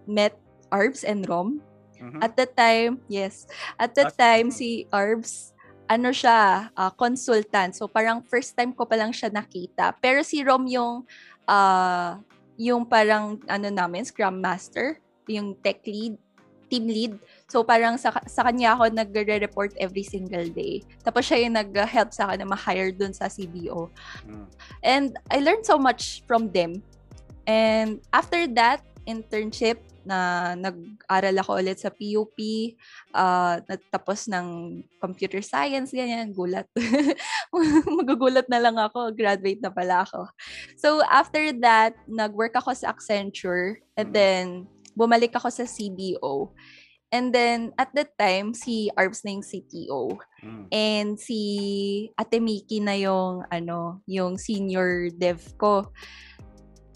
met 0.08 0.40
Arbs 0.72 1.04
and 1.04 1.28
Rom. 1.28 1.60
Mm-hmm. 2.06 2.22
At 2.22 2.34
the 2.38 2.48
time, 2.48 3.02
yes. 3.10 3.50
At 3.82 3.98
the 3.98 4.14
time, 4.14 4.54
si 4.54 4.86
Arbs, 4.94 5.58
ano 5.90 6.14
siya, 6.14 6.70
uh, 6.74 6.92
consultant. 6.94 7.74
So 7.74 7.90
parang 7.90 8.22
first 8.22 8.54
time 8.54 8.74
ko 8.74 8.86
pa 8.86 8.98
lang 8.98 9.10
siya 9.10 9.34
nakita. 9.34 9.98
Pero 9.98 10.22
si 10.22 10.46
Rom 10.46 10.70
yung, 10.70 11.06
uh, 11.50 12.22
yung 12.58 12.86
parang 12.86 13.42
ano 13.50 13.68
namin, 13.70 14.06
Scrum 14.06 14.38
Master, 14.42 15.02
yung 15.26 15.58
tech 15.62 15.82
lead 15.86 16.18
team 16.70 16.90
lead. 16.90 17.14
So 17.46 17.62
parang 17.62 17.98
sa, 18.02 18.10
sa 18.26 18.42
kanya 18.42 18.74
ako 18.74 18.90
nagre-report 18.90 19.78
every 19.78 20.02
single 20.02 20.50
day. 20.50 20.82
Tapos 21.06 21.30
siya 21.30 21.46
yung 21.46 21.56
nag-help 21.56 22.10
sa 22.10 22.30
akin 22.30 22.42
na 22.42 22.48
ma-hire 22.50 22.92
dun 22.92 23.14
sa 23.14 23.30
CBO. 23.30 23.90
Mm. 24.26 24.46
And 24.82 25.08
I 25.30 25.40
learned 25.40 25.66
so 25.66 25.78
much 25.78 26.26
from 26.26 26.50
them. 26.50 26.82
And 27.46 28.02
after 28.10 28.50
that 28.58 28.82
internship, 29.06 29.78
na 30.06 30.54
nag-aral 30.56 31.36
ako 31.42 31.52
ulit 31.60 31.82
sa 31.82 31.92
PUP, 31.92 32.38
uh, 33.12 33.60
natapos 33.66 34.30
ng 34.32 34.80
computer 35.02 35.42
science, 35.42 35.92
ganyan, 35.92 36.32
gulat. 36.32 36.70
Magugulat 37.98 38.48
na 38.48 38.62
lang 38.62 38.78
ako, 38.78 39.12
graduate 39.12 39.60
na 39.60 39.74
pala 39.74 40.06
ako. 40.06 40.30
So, 40.78 41.02
after 41.10 41.52
that, 41.66 41.98
nag-work 42.06 42.56
ako 42.56 42.78
sa 42.78 42.94
Accenture, 42.94 43.82
and 43.98 44.10
mm. 44.10 44.16
then, 44.16 44.46
bumalik 44.96 45.36
ako 45.36 45.52
sa 45.52 45.66
CBO. 45.68 46.56
And 47.14 47.32
then, 47.32 47.72
at 47.78 47.94
that 47.94 48.18
time, 48.18 48.52
si 48.52 48.92
Arbs 48.98 49.24
na 49.24 49.38
yung 49.38 49.46
CTO. 49.46 50.20
Mm. 50.42 50.64
And 50.74 51.10
si 51.16 51.40
Ate 52.18 52.42
Miki 52.42 52.82
na 52.82 52.98
yung, 52.98 53.46
ano, 53.48 54.04
yung 54.10 54.36
senior 54.36 55.14
dev 55.14 55.40
ko. 55.56 55.88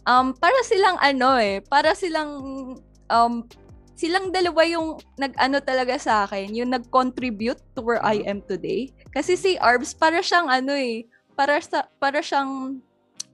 Um, 0.09 0.33
para 0.33 0.57
silang 0.65 0.97
ano 0.97 1.37
eh, 1.37 1.61
para 1.61 1.93
silang, 1.93 2.33
um, 3.09 3.45
silang 3.99 4.31
dalawa 4.31 4.63
yung 4.63 4.95
nag-ano 5.19 5.59
talaga 5.59 5.99
sa 5.99 6.23
akin, 6.23 6.55
yung 6.55 6.71
nag-contribute 6.71 7.59
to 7.75 7.83
where 7.83 7.99
I 7.99 8.23
am 8.23 8.39
today. 8.47 8.95
Kasi 9.11 9.35
si 9.35 9.59
Arbs, 9.59 9.91
para 9.91 10.23
siyang 10.23 10.47
ano 10.47 10.71
eh, 10.71 11.03
para, 11.35 11.59
sa, 11.59 11.83
para 11.99 12.23
siyang 12.23 12.79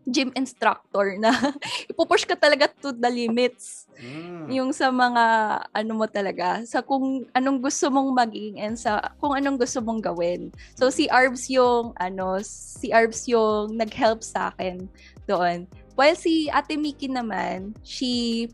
gym 0.06 0.30
instructor 0.38 1.18
na 1.18 1.34
ipupush 1.92 2.30
ka 2.30 2.38
talaga 2.38 2.70
to 2.70 2.94
the 2.94 3.10
limits. 3.10 3.90
Mm. 3.98 4.46
Yung 4.54 4.70
sa 4.70 4.94
mga 4.94 5.26
ano 5.74 5.92
mo 5.98 6.06
talaga, 6.06 6.62
sa 6.66 6.86
kung 6.86 7.26
anong 7.34 7.58
gusto 7.62 7.90
mong 7.90 8.14
maging 8.14 8.62
and 8.62 8.78
sa 8.78 9.02
kung 9.18 9.34
anong 9.34 9.58
gusto 9.58 9.82
mong 9.82 10.06
gawin. 10.06 10.54
So 10.78 10.94
si 10.94 11.10
Arbs 11.10 11.50
yung 11.50 11.98
ano, 11.98 12.38
si 12.46 12.94
Arbs 12.94 13.26
yung 13.26 13.74
nag-help 13.74 14.22
sa 14.22 14.54
akin 14.54 14.86
doon. 15.26 15.66
While 15.98 16.20
si 16.20 16.52
Ate 16.54 16.78
Miki 16.78 17.10
naman, 17.10 17.74
she 17.82 18.46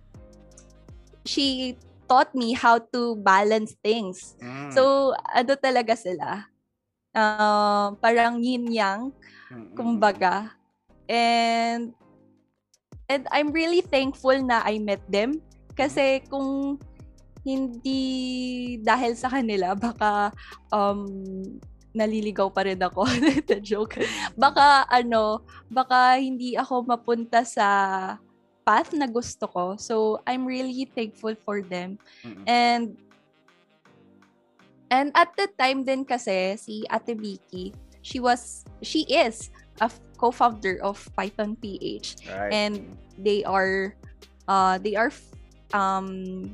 she 1.25 1.77
taught 2.11 2.35
me 2.35 2.51
how 2.51 2.75
to 2.75 3.15
balance 3.23 3.77
things. 3.79 4.35
Mm. 4.43 4.75
So 4.75 5.15
ano 5.31 5.53
talaga 5.55 5.95
sila? 5.95 6.51
Uh, 7.15 7.95
parang 8.03 8.43
yin 8.43 8.67
yang, 8.67 9.15
kumbaga. 9.75 10.51
And 11.07 11.95
and 13.07 13.27
I'm 13.31 13.51
really 13.51 13.83
thankful 13.83 14.35
na 14.43 14.63
I 14.63 14.79
met 14.79 15.03
them. 15.07 15.39
Kasi 15.75 16.23
kung 16.27 16.79
hindi 17.41 18.77
dahil 18.83 19.17
sa 19.17 19.31
kanila 19.31 19.73
baka 19.73 20.29
um 20.69 21.09
naliligaw 21.91 22.47
pa 22.51 22.63
rin 22.63 22.79
ako. 22.79 23.07
The 23.47 23.59
joke 23.71 23.99
baka 24.35 24.87
ano 24.87 25.43
baka 25.67 26.19
hindi 26.19 26.55
ako 26.55 26.87
mapunta 26.87 27.43
sa 27.43 27.67
path 28.71 28.95
na 28.95 29.03
gusto 29.03 29.51
ko 29.51 29.75
so 29.75 30.23
I'm 30.23 30.47
really 30.47 30.87
thankful 30.87 31.35
for 31.43 31.59
them 31.59 31.99
mm-hmm. 32.23 32.47
and 32.47 32.95
and 34.87 35.11
at 35.11 35.35
the 35.35 35.51
time 35.59 35.83
din 35.83 36.07
kasi 36.07 36.55
si 36.55 36.87
Ate 36.87 37.19
Vicky 37.19 37.75
she 37.99 38.23
was 38.23 38.63
she 38.79 39.03
is 39.11 39.51
a 39.83 39.91
co-founder 40.21 40.77
of 40.85 41.01
Python 41.17 41.57
PH, 41.57 42.29
right. 42.29 42.53
and 42.53 42.85
they 43.17 43.41
are 43.43 43.97
uh, 44.45 44.77
they 44.77 44.93
are 44.93 45.09
um, 45.73 46.53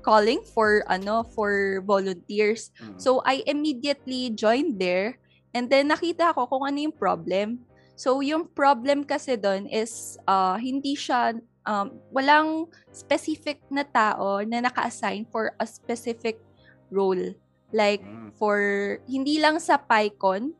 calling 0.00 0.40
for 0.40 0.80
ano 0.88 1.24
for 1.36 1.84
volunteers. 1.84 2.72
Mm-hmm. 2.80 2.96
So 2.96 3.20
I 3.28 3.44
immediately 3.44 4.32
joined 4.32 4.80
there 4.80 5.20
and 5.52 5.68
then 5.68 5.92
nakita 5.92 6.32
ko 6.32 6.48
kung 6.48 6.64
ano 6.64 6.88
yung 6.88 6.96
problem. 6.96 7.60
So 7.96 8.20
yung 8.20 8.52
problem 8.52 9.08
kasi 9.08 9.40
doon 9.40 9.66
is 9.72 10.20
uh, 10.28 10.60
hindi 10.60 10.92
siya 10.92 11.34
um, 11.64 11.96
walang 12.12 12.68
specific 12.92 13.64
na 13.72 13.82
tao 13.88 14.44
na 14.44 14.62
naka-assign 14.62 15.26
for 15.32 15.56
a 15.56 15.66
specific 15.66 16.38
role. 16.92 17.34
Like 17.72 18.04
mm. 18.04 18.36
for 18.36 18.60
hindi 19.08 19.40
lang 19.40 19.58
sa 19.58 19.80
PyCon, 19.80 20.54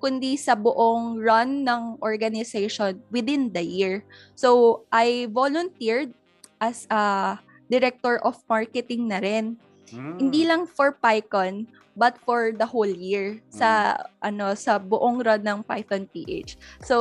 kundi 0.00 0.34
sa 0.34 0.56
buong 0.56 1.20
run 1.20 1.62
ng 1.62 2.00
organization 2.02 3.00
within 3.12 3.52
the 3.52 3.62
year. 3.62 4.02
So, 4.34 4.82
I 4.88 5.28
volunteered 5.28 6.16
as 6.56 6.88
a 6.88 7.36
director 7.68 8.18
of 8.24 8.40
marketing 8.48 9.12
na 9.12 9.20
rin. 9.20 9.60
Mm. 9.94 10.16
Hindi 10.18 10.42
lang 10.46 10.62
for 10.66 10.94
PyCon, 10.94 11.66
but 11.98 12.16
for 12.22 12.54
the 12.54 12.64
whole 12.64 12.88
year 12.88 13.42
sa 13.50 13.98
mm. 13.98 14.32
ano 14.32 14.46
sa 14.54 14.78
buong 14.78 15.20
run 15.20 15.42
ng 15.42 15.60
Python 15.66 16.06
PH. 16.08 16.56
So, 16.86 16.96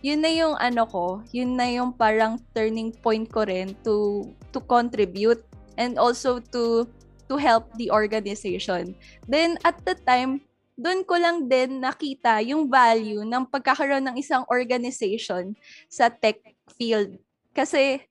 yun 0.00 0.22
na 0.22 0.30
yung 0.30 0.54
ano 0.56 0.86
ko, 0.86 1.20
yun 1.34 1.58
na 1.58 1.68
yung 1.68 1.92
parang 1.92 2.40
turning 2.54 2.94
point 3.04 3.26
ko 3.28 3.44
rin 3.44 3.74
to 3.82 4.28
to 4.54 4.62
contribute 4.64 5.42
and 5.76 5.98
also 5.98 6.38
to 6.54 6.86
to 7.26 7.34
help 7.36 7.68
the 7.76 7.90
organization. 7.90 8.94
Then 9.26 9.58
at 9.66 9.82
the 9.82 9.98
time, 9.98 10.44
doon 10.74 11.06
ko 11.06 11.14
lang 11.18 11.46
din 11.46 11.78
nakita 11.78 12.42
yung 12.42 12.66
value 12.66 13.22
ng 13.22 13.46
pagkakaroon 13.46 14.02
ng 14.10 14.16
isang 14.18 14.42
organization 14.50 15.54
sa 15.86 16.10
tech 16.10 16.42
field. 16.74 17.14
Kasi 17.54 18.02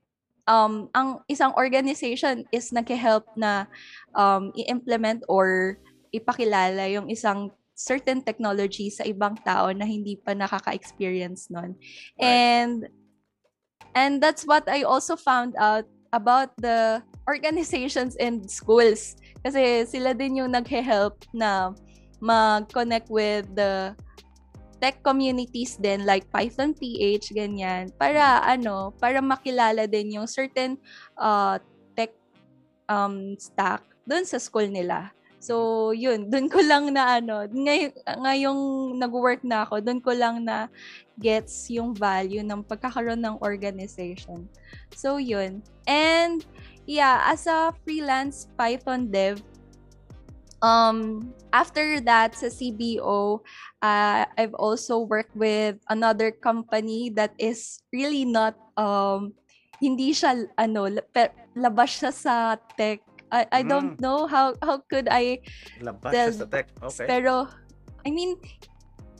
um, 0.48 0.90
ang 0.96 1.24
isang 1.28 1.54
organization 1.56 2.44
is 2.52 2.72
nag-help 2.72 3.28
na 3.36 3.68
um, 4.16 4.52
i-implement 4.56 5.24
or 5.28 5.78
ipakilala 6.14 6.90
yung 6.92 7.10
isang 7.10 7.52
certain 7.74 8.22
technology 8.22 8.90
sa 8.94 9.04
ibang 9.04 9.34
tao 9.42 9.74
na 9.74 9.84
hindi 9.84 10.16
pa 10.16 10.38
nakaka-experience 10.38 11.50
nun. 11.50 11.74
Right. 12.22 12.24
And 12.24 12.78
and 13.98 14.22
that's 14.22 14.46
what 14.46 14.70
I 14.70 14.86
also 14.86 15.18
found 15.18 15.58
out 15.58 15.90
about 16.14 16.54
the 16.62 17.02
organizations 17.26 18.14
and 18.22 18.46
schools. 18.46 19.18
Kasi 19.42 19.90
sila 19.90 20.14
din 20.14 20.38
yung 20.44 20.54
nag-help 20.54 21.26
na 21.34 21.74
mag-connect 22.22 23.10
with 23.10 23.50
the 23.58 23.98
tech 24.84 25.00
communities 25.00 25.80
din 25.80 26.04
like 26.04 26.28
Python 26.28 26.76
PH 26.76 27.32
ganyan 27.32 27.88
para 27.96 28.44
ano 28.44 28.92
para 29.00 29.24
makilala 29.24 29.88
din 29.88 30.20
yung 30.20 30.28
certain 30.28 30.76
uh, 31.16 31.56
tech 31.96 32.12
um, 32.92 33.32
stack 33.40 33.80
doon 34.04 34.28
sa 34.28 34.36
school 34.44 34.68
nila. 34.68 35.16
So, 35.44 35.92
yun, 35.92 36.32
doon 36.32 36.48
ko 36.48 36.64
lang 36.64 36.96
na 36.96 37.20
ano, 37.20 37.44
ngay 37.44 37.92
ngayong 38.00 38.96
nag-work 38.96 39.44
na 39.44 39.68
ako, 39.68 39.84
doon 39.84 40.00
ko 40.00 40.16
lang 40.16 40.48
na 40.48 40.72
gets 41.20 41.68
yung 41.68 41.92
value 41.92 42.40
ng 42.40 42.64
pagkakaroon 42.64 43.20
ng 43.20 43.44
organization. 43.44 44.48
So, 44.96 45.20
yun. 45.20 45.60
And, 45.84 46.48
yeah, 46.88 47.28
as 47.28 47.44
a 47.44 47.76
freelance 47.84 48.48
Python 48.56 49.12
dev, 49.12 49.44
um, 50.64 51.30
after 51.52 52.00
that, 52.08 52.34
sa 52.34 52.48
CBO, 52.48 53.44
uh, 53.84 54.24
I've 54.40 54.56
also 54.56 55.04
worked 55.04 55.36
with 55.36 55.78
another 55.92 56.32
company 56.32 57.12
that 57.20 57.36
is 57.38 57.84
really 57.92 58.24
not, 58.26 58.56
um, 58.80 59.36
hindi 59.84 60.16
siya, 60.16 60.48
ano, 60.58 60.88
labas 61.54 61.90
siya 62.00 62.12
sa 62.16 62.56
tech. 62.80 63.04
I, 63.34 63.46
I 63.52 63.62
don't 63.66 63.98
Mm. 63.98 64.02
know 64.02 64.20
how 64.30 64.54
how 64.62 64.78
could 64.88 65.10
I 65.10 65.42
Labas 65.82 66.14
Del- 66.14 66.32
siya 66.32 66.42
sa 66.46 66.48
tech. 66.48 66.68
Okay. 66.80 67.06
pero, 67.10 67.50
I 68.06 68.10
mean, 68.14 68.38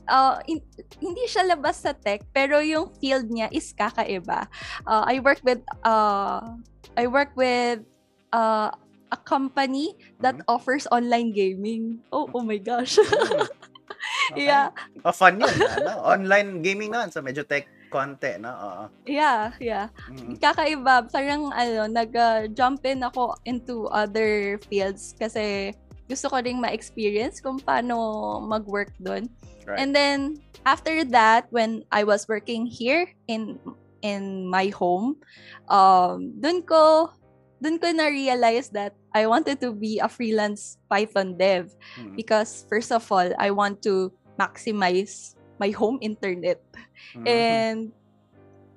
uh, 0.06 0.38
hin- 0.46 0.64
hindi 1.02 1.26
siya 1.26 1.50
labas 1.50 1.82
sa 1.82 1.92
tech, 1.92 2.22
pero 2.32 2.62
yung 2.62 2.94
field 3.02 3.26
niya 3.28 3.50
is 3.50 3.74
kakaiba. 3.74 4.46
Uh, 4.86 5.04
I 5.04 5.18
work 5.18 5.42
with, 5.42 5.60
uh, 5.82 6.40
I 6.94 7.10
work 7.10 7.34
with 7.34 7.82
uh, 8.30 8.70
a 9.14 9.18
company 9.22 9.94
that 10.18 10.42
Mhm. 10.42 10.50
offers 10.50 10.90
online 10.90 11.30
gaming. 11.30 12.02
Oh, 12.10 12.26
oh 12.34 12.42
my 12.42 12.58
gosh. 12.58 12.98
Mm. 12.98 13.46
Okay. 14.34 14.46
yeah, 14.50 14.74
Oh, 15.06 15.14
fun 15.14 15.38
yun. 15.38 15.46
Ano? 15.46 16.02
Online 16.02 16.58
gaming 16.58 16.90
na. 16.90 17.06
So, 17.08 17.22
medyo 17.22 17.46
tech 17.46 17.70
konti, 17.94 18.34
no? 18.42 18.50
Oo. 18.50 18.84
yeah, 19.06 19.54
yeah. 19.62 19.86
Mm. 20.10 20.34
Kakaiba. 20.42 21.06
Parang, 21.06 21.54
ano, 21.54 21.86
nag-jump 21.86 22.82
in 22.82 23.06
ako 23.06 23.38
into 23.46 23.86
other 23.94 24.58
fields 24.66 25.14
kasi 25.14 25.70
gusto 26.10 26.26
ko 26.28 26.42
ring 26.42 26.58
ma-experience 26.58 27.38
kung 27.38 27.62
paano 27.62 27.96
mag-work 28.42 28.90
doon. 28.98 29.30
Right. 29.64 29.80
And 29.80 29.94
then 29.96 30.42
after 30.66 31.04
that, 31.14 31.48
when 31.48 31.86
I 31.88 32.04
was 32.04 32.28
working 32.28 32.66
here 32.68 33.08
in 33.30 33.56
in 34.04 34.44
my 34.44 34.68
home, 34.68 35.16
um, 35.72 36.36
dun 36.36 36.60
ko 36.60 37.08
dun 37.64 37.80
ko 37.80 37.88
na 37.96 38.12
realize 38.12 38.68
that 38.76 38.92
I 39.08 39.24
wanted 39.24 39.56
to 39.64 39.72
be 39.72 39.96
a 39.96 40.12
freelance 40.12 40.76
Python 40.84 41.40
dev 41.40 41.72
Mm. 41.96 42.12
because 42.12 42.68
first 42.68 42.92
of 42.92 43.08
all, 43.08 43.32
I 43.40 43.48
want 43.48 43.80
to 43.88 44.12
maximize 44.36 45.32
my 45.56 45.72
home 45.72 45.96
internet. 46.04 46.60
Mhm. 47.16 47.24
And 47.24 47.80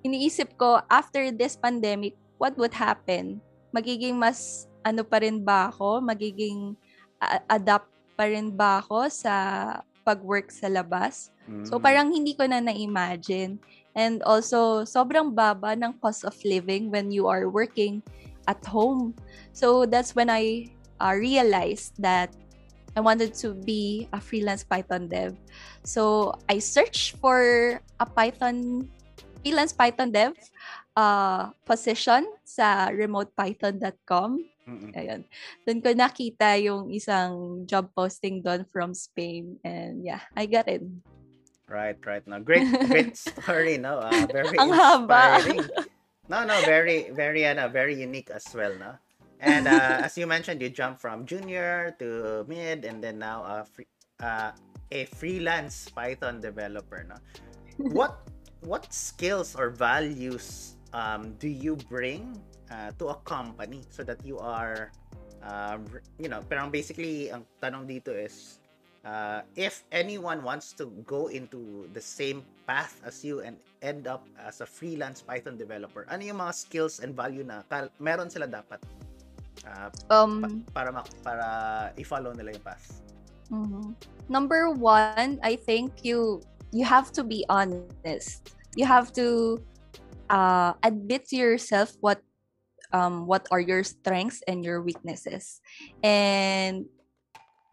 iniisip 0.07 0.55
ko 0.55 0.79
after 0.87 1.35
this 1.35 1.59
pandemic, 1.59 2.15
what 2.39 2.55
would 2.55 2.71
happen? 2.71 3.43
Magiging 3.75 4.15
mas 4.15 4.69
ano 4.87 5.03
pa 5.03 5.19
rin 5.19 5.43
ba 5.43 5.67
ako? 5.67 5.99
Magiging 5.99 6.79
a- 7.19 7.43
adapt 7.51 7.91
pa 8.15 8.31
rin 8.31 8.55
ba 8.55 8.79
ako 8.79 9.11
sa 9.11 9.33
pag-work 10.07 10.47
sa 10.47 10.71
labas? 10.71 11.27
So 11.67 11.75
Mm. 11.75 11.83
parang 11.83 12.07
hindi 12.15 12.31
ko 12.31 12.47
na 12.47 12.63
na-imagine. 12.63 13.59
And 13.97 14.21
also, 14.21 14.85
sobrang 14.85 15.33
baba 15.33 15.73
ng 15.73 15.97
cost 15.97 16.21
of 16.23 16.37
living 16.45 16.93
when 16.93 17.09
you 17.09 17.25
are 17.25 17.49
working 17.49 18.05
at 18.47 18.63
home. 18.65 19.13
So 19.53 19.85
that's 19.85 20.15
when 20.15 20.29
I 20.29 20.71
uh, 20.99 21.13
realized 21.13 21.93
that 21.99 22.33
I 22.95 22.99
wanted 22.99 23.35
to 23.45 23.53
be 23.53 24.09
a 24.13 24.19
freelance 24.19 24.63
Python 24.63 25.07
dev. 25.07 25.37
So 25.83 26.33
I 26.49 26.57
searched 26.57 27.17
for 27.21 27.79
a 27.99 28.05
Python 28.07 28.89
freelance 29.43 29.71
Python 29.71 30.11
dev 30.11 30.33
uh, 30.97 31.53
position 31.63 32.25
sa 32.43 32.89
remotepython.com. 32.89 34.41
Ayun. 34.67 35.23
Doon 35.63 35.79
ko 35.79 35.89
nakita 35.95 36.59
yung 36.59 36.91
isang 36.91 37.63
job 37.63 37.87
posting 37.95 38.43
doon 38.43 38.67
from 38.67 38.91
Spain. 38.91 39.55
And 39.63 40.03
yeah, 40.03 40.25
I 40.35 40.43
got 40.49 40.67
it. 40.67 40.83
Right, 41.67 41.95
right. 42.03 42.23
No, 42.27 42.39
great, 42.39 42.67
great 42.87 43.15
story, 43.27 43.77
no? 43.77 43.99
Uh, 43.99 44.27
very 44.27 44.57
Ang 44.59 44.71
haba. 44.71 45.39
No, 46.27 46.43
no, 46.43 46.59
very, 46.67 47.07
very, 47.15 47.47
ano, 47.47 47.71
very 47.71 47.95
unique 47.95 48.29
as 48.35 48.43
well, 48.51 48.75
no? 48.75 48.99
And 49.39 49.67
uh, 49.67 50.03
as 50.07 50.17
you 50.17 50.27
mentioned, 50.27 50.61
you 50.61 50.67
jumped 50.67 50.99
from 50.99 51.25
junior 51.25 51.95
to 51.99 52.43
mid, 52.47 52.83
and 52.83 52.99
then 52.99 53.19
now 53.19 53.43
uh, 53.43 53.63
free, 53.63 53.87
uh, 54.19 54.51
a 54.91 55.05
freelance 55.15 55.87
Python 55.87 56.41
developer, 56.41 57.07
no? 57.07 57.15
What, 57.95 58.27
what 58.61 58.91
skills 58.91 59.55
or 59.55 59.69
values 59.69 60.75
um, 60.91 61.35
do 61.39 61.47
you 61.47 61.77
bring 61.87 62.35
uh, 62.71 62.91
to 62.99 63.15
a 63.15 63.15
company 63.23 63.83
so 63.89 64.03
that 64.03 64.19
you 64.25 64.39
are, 64.39 64.91
uh, 65.43 65.77
you 66.19 66.27
know, 66.27 66.41
parang 66.49 66.71
basically, 66.71 67.31
ang 67.31 67.45
tanong 67.61 67.87
dito 67.87 68.11
is, 68.11 68.59
uh, 69.05 69.47
if 69.55 69.87
anyone 69.93 70.43
wants 70.43 70.73
to 70.73 70.91
go 71.07 71.27
into 71.31 71.87
the 71.93 72.01
same 72.01 72.43
path 72.67 72.99
as 73.05 73.23
you 73.23 73.39
and 73.39 73.55
end 73.81 74.07
up 74.07 74.25
as 74.39 74.61
a 74.61 74.67
freelance 74.67 75.21
Python 75.21 75.57
developer, 75.57 76.05
ano 76.09 76.21
yung 76.23 76.39
mga 76.41 76.53
skills 76.53 76.99
and 76.99 77.13
value 77.15 77.43
na 77.43 77.61
kal- 77.69 77.93
meron 77.99 78.29
sila 78.29 78.47
dapat 78.49 78.81
uh, 79.65 79.89
Um, 80.09 80.63
para 80.73 80.91
ma- 80.91 81.07
para 81.23 81.47
i-follow 81.97 82.33
nila 82.33 82.55
yung 82.55 82.65
path? 82.65 83.01
mhm. 83.51 83.95
Number 84.29 84.71
one, 84.71 85.39
I 85.43 85.55
think 85.55 86.03
you 86.03 86.41
you 86.71 86.83
have 86.83 87.11
to 87.15 87.23
be 87.23 87.45
honest. 87.49 88.51
You 88.75 88.85
have 88.85 89.11
to 89.15 89.59
uh, 90.29 90.73
admit 90.83 91.27
to 91.31 91.35
yourself 91.39 91.95
what 92.03 92.19
um, 92.91 93.25
what 93.27 93.47
are 93.51 93.59
your 93.63 93.83
strengths 93.83 94.43
and 94.47 94.63
your 94.63 94.81
weaknesses. 94.83 95.59
And 96.03 96.85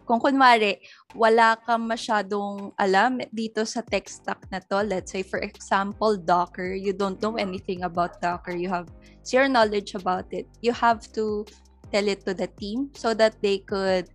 kung 0.04 0.20
kunwari, 0.20 0.80
wala 1.16 1.56
kang 1.64 1.88
masyadong 1.88 2.72
alam 2.76 3.20
dito 3.32 3.64
sa 3.64 3.80
tech 3.80 4.08
stack 4.08 4.40
na 4.52 4.60
to, 4.60 4.84
let's 4.84 5.12
say 5.12 5.24
for 5.24 5.40
example, 5.40 6.16
Docker, 6.16 6.76
you 6.76 6.92
don't 6.92 7.20
know 7.24 7.36
anything 7.40 7.82
about 7.84 8.20
Docker, 8.20 8.52
you 8.52 8.68
have 8.68 8.88
zero 9.24 9.48
knowledge 9.48 9.96
about 9.96 10.28
it, 10.32 10.44
you 10.60 10.72
have 10.76 11.04
to 11.16 11.48
tell 11.88 12.04
it 12.04 12.26
to 12.28 12.36
the 12.36 12.48
team 12.60 12.92
so 12.92 13.16
that 13.16 13.40
they 13.40 13.64
could 13.64 14.10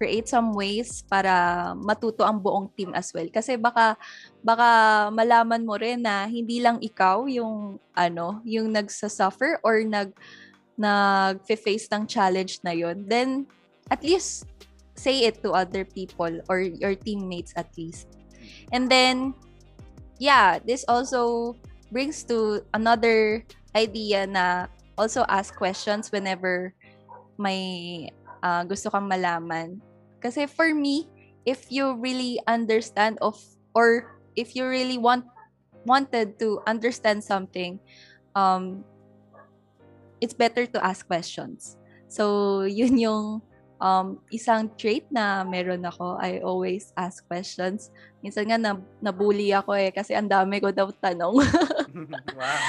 create 0.00 0.28
some 0.28 0.56
ways 0.56 1.04
para 1.08 1.72
matuto 1.76 2.24
ang 2.24 2.40
buong 2.40 2.72
team 2.74 2.92
as 2.96 3.12
well. 3.12 3.28
Kasi 3.28 3.60
baka 3.60 3.96
baka 4.40 4.68
malaman 5.12 5.62
mo 5.64 5.76
rin 5.76 6.00
na 6.04 6.24
hindi 6.24 6.60
lang 6.60 6.80
ikaw 6.80 7.28
yung 7.28 7.76
ano, 7.92 8.40
yung 8.44 8.72
nagsasuffer 8.72 9.60
or 9.60 9.80
nag 9.84 10.12
nag-face 10.80 11.92
ng 11.92 12.08
challenge 12.08 12.64
na 12.64 12.72
yon. 12.72 13.04
Then 13.04 13.44
at 13.92 14.00
least 14.00 14.49
say 15.00 15.24
it 15.24 15.40
to 15.40 15.56
other 15.56 15.88
people 15.88 16.28
or 16.52 16.60
your 16.60 16.92
teammates 16.92 17.56
at 17.56 17.72
least. 17.80 18.20
And 18.72 18.92
then 18.92 19.32
yeah, 20.20 20.60
this 20.60 20.84
also 20.84 21.56
brings 21.88 22.22
to 22.28 22.60
another 22.76 23.42
idea 23.72 24.28
na 24.28 24.68
also 25.00 25.24
ask 25.32 25.56
questions 25.56 26.12
whenever 26.12 26.76
may 27.40 28.12
uh, 28.44 28.68
gusto 28.68 28.92
kang 28.92 29.08
malaman. 29.08 29.80
Kasi 30.20 30.44
for 30.44 30.76
me, 30.76 31.08
if 31.48 31.72
you 31.72 31.96
really 31.96 32.36
understand 32.44 33.16
of 33.24 33.40
or 33.72 34.12
if 34.36 34.52
you 34.52 34.68
really 34.68 35.00
want 35.00 35.24
wanted 35.88 36.36
to 36.36 36.60
understand 36.68 37.24
something, 37.24 37.80
um, 38.36 38.84
it's 40.20 40.36
better 40.36 40.68
to 40.68 40.78
ask 40.84 41.08
questions. 41.08 41.80
So, 42.12 42.62
yun 42.68 43.00
yung 43.00 43.40
um, 43.80 44.20
isang 44.30 44.68
trait 44.76 45.08
na 45.08 45.42
meron 45.42 45.82
ako. 45.82 46.20
I 46.20 46.44
always 46.44 46.92
ask 46.94 47.24
questions. 47.26 47.90
Minsan 48.20 48.52
nga 48.52 48.60
na, 48.60 48.76
nabully 49.00 49.50
ako 49.56 49.72
eh 49.74 49.90
kasi 49.90 50.12
ang 50.12 50.28
dami 50.28 50.60
ko 50.60 50.70
daw 50.70 50.92
tanong. 50.92 51.40
wow. 52.38 52.60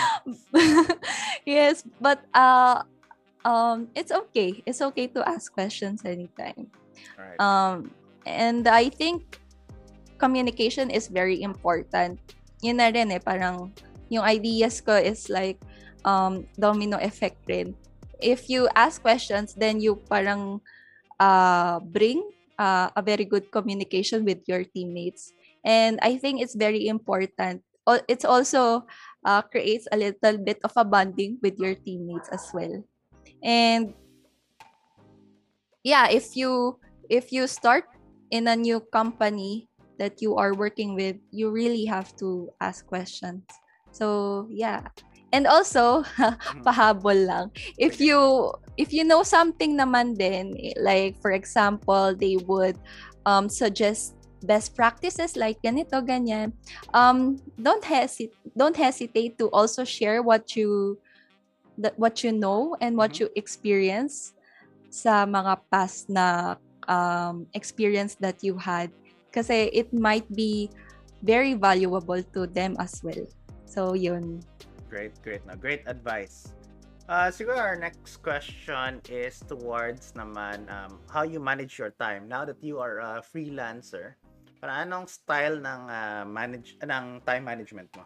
yes, 1.45 1.84
but 2.00 2.24
uh, 2.32 2.82
um, 3.43 3.91
it's 3.93 4.10
okay. 4.10 4.63
It's 4.65 4.82
okay 4.82 5.12
to 5.12 5.21
ask 5.28 5.52
questions 5.52 6.08
anytime. 6.08 6.71
Right. 7.19 7.38
Um, 7.38 7.91
and 8.24 8.65
I 8.65 8.88
think 8.89 9.38
communication 10.17 10.89
is 10.89 11.12
very 11.12 11.43
important. 11.43 12.17
Yun 12.63 12.80
na 12.80 12.88
rin 12.89 13.12
eh, 13.12 13.19
parang 13.19 13.76
yung 14.08 14.24
ideas 14.24 14.80
ko 14.80 14.95
is 14.95 15.28
like 15.28 15.60
um, 16.08 16.47
domino 16.56 16.95
effect 17.04 17.43
rin. 17.52 17.76
If 18.21 18.54
you 18.54 18.69
ask 18.78 19.02
questions, 19.02 19.58
then 19.58 19.82
you 19.82 19.97
parang 20.06 20.62
uh, 21.22 21.78
bring 21.94 22.26
uh, 22.58 22.90
a 22.98 23.02
very 23.06 23.26
good 23.26 23.54
communication 23.54 24.26
with 24.26 24.42
your 24.50 24.66
teammates. 24.66 25.32
And 25.64 26.02
I 26.02 26.18
think 26.18 26.42
it's 26.42 26.58
very 26.58 26.90
important. 26.90 27.62
It's 28.10 28.26
also 28.26 28.90
uh, 29.26 29.42
creates 29.46 29.86
a 29.92 29.98
little 29.98 30.42
bit 30.42 30.58
of 30.66 30.74
a 30.76 30.86
bonding 30.86 31.38
with 31.42 31.62
your 31.62 31.76
teammates 31.76 32.30
as 32.30 32.50
well. 32.54 32.82
And 33.44 33.94
yeah, 35.84 36.10
if 36.10 36.36
you 36.36 36.78
if 37.10 37.32
you 37.32 37.46
start 37.46 37.86
in 38.32 38.48
a 38.48 38.56
new 38.56 38.80
company 38.80 39.68
that 39.98 40.22
you 40.22 40.38
are 40.38 40.54
working 40.54 40.96
with, 40.96 41.18
you 41.30 41.52
really 41.52 41.86
have 41.86 42.16
to 42.18 42.50
ask 42.62 42.86
questions. 42.86 43.46
So 43.92 44.48
yeah. 44.50 44.90
And 45.32 45.48
also, 45.48 46.04
pahabol 46.67 47.28
lang. 47.28 47.46
If 47.80 48.00
you 48.00 48.52
if 48.78 48.91
you 48.91 49.04
know 49.04 49.24
something 49.24 49.80
naman 49.80 50.20
din, 50.20 50.56
like 50.80 51.15
for 51.24 51.32
example, 51.32 52.15
they 52.15 52.36
would 52.36 52.76
um, 53.26 53.48
suggest 53.48 54.15
best 54.41 54.74
practices 54.74 55.38
like 55.38 55.62
ganito 55.62 56.02
ganyan 56.02 56.50
um 56.98 57.38
don't 57.62 57.86
hesitate 57.86 58.34
don't 58.58 58.74
hesitate 58.74 59.38
to 59.38 59.46
also 59.54 59.86
share 59.86 60.26
what 60.26 60.58
you 60.58 60.98
that 61.78 61.94
what 61.98 62.24
you 62.24 62.32
know 62.34 62.76
and 62.82 62.98
what 62.98 63.13
Mhm. 63.13 63.20
you 63.22 63.28
experience 63.38 64.34
sa 64.89 65.26
mga 65.30 65.62
past 65.72 66.10
na 66.10 66.58
um, 66.89 67.48
experience 67.54 68.15
that 68.20 68.41
you 68.44 68.58
had. 68.58 68.91
Kasi 69.32 69.72
it 69.72 69.94
might 69.96 70.28
be 70.34 70.67
very 71.24 71.54
valuable 71.56 72.20
to 72.36 72.46
them 72.50 72.76
as 72.82 73.00
well. 73.06 73.24
So 73.65 73.94
yun 73.96 74.44
Great, 74.92 75.16
great. 75.24 75.40
No, 75.48 75.56
great 75.56 75.88
advice. 75.88 76.52
Uh, 77.08 77.32
siguro 77.32 77.56
our 77.56 77.80
next 77.80 78.20
question 78.20 79.00
is 79.08 79.40
towards 79.48 80.12
naman 80.20 80.68
um, 80.68 81.00
how 81.08 81.24
you 81.24 81.40
manage 81.40 81.80
your 81.80 81.96
time 81.96 82.28
now 82.28 82.44
that 82.44 82.60
you 82.60 82.84
are 82.84 83.00
a 83.00 83.24
freelancer. 83.24 84.20
Para 84.60 84.84
anong 84.84 85.08
style 85.08 85.58
ng 85.64 85.82
uh, 85.88 86.24
manage 86.28 86.76
ng 86.84 87.24
time 87.24 87.44
management 87.48 87.88
mo? 87.96 88.04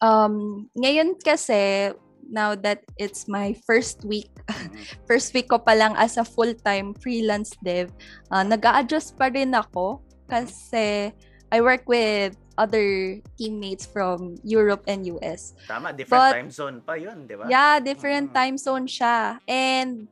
um 0.00 0.66
ngayon 0.76 1.16
kasi 1.20 1.92
now 2.32 2.56
that 2.56 2.80
it's 2.96 3.28
my 3.28 3.52
first 3.68 4.02
week 4.04 4.32
Mhm. 4.48 4.80
first 5.08 5.32
week 5.36 5.48
ko 5.48 5.60
pa 5.60 5.76
lang 5.76 5.94
as 5.96 6.16
a 6.16 6.24
full-time 6.26 6.92
freelance 6.98 7.54
dev, 7.62 7.92
uh, 8.32 8.42
nag-a-adjust 8.42 9.14
pa 9.16 9.30
rin 9.30 9.52
ako 9.54 10.02
kasi 10.26 11.12
I 11.50 11.58
work 11.60 11.86
with 11.86 12.38
other 12.60 13.16
teammates 13.40 13.88
from 13.88 14.36
Europe 14.44 14.84
and 14.84 15.08
US. 15.16 15.56
Tama, 15.64 15.96
different 15.96 16.20
But- 16.20 16.34
time 16.36 16.50
zone 16.52 16.76
pa 16.84 17.00
'yun, 17.00 17.24
'di 17.24 17.34
ba? 17.40 17.44
Yeah, 17.48 17.80
different 17.80 18.30
Mm. 18.30 18.36
time 18.36 18.56
zone 18.60 18.84
siya. 18.84 19.40
And 19.48 20.04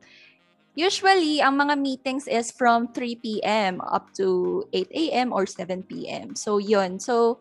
usually, 0.73 1.41
ang 1.45 1.61
mga 1.61 1.77
meetings 1.77 2.25
is 2.25 2.49
from 2.49 2.89
3 2.97 3.15
p.m. 3.21 3.77
up 3.85 4.09
to 4.17 4.63
8 4.73 4.89
a.m. 4.89 5.29
or 5.29 5.45
7 5.45 5.85
p.m. 5.85 6.33
So, 6.33 6.57
yun. 6.57 6.97
So, 6.97 7.37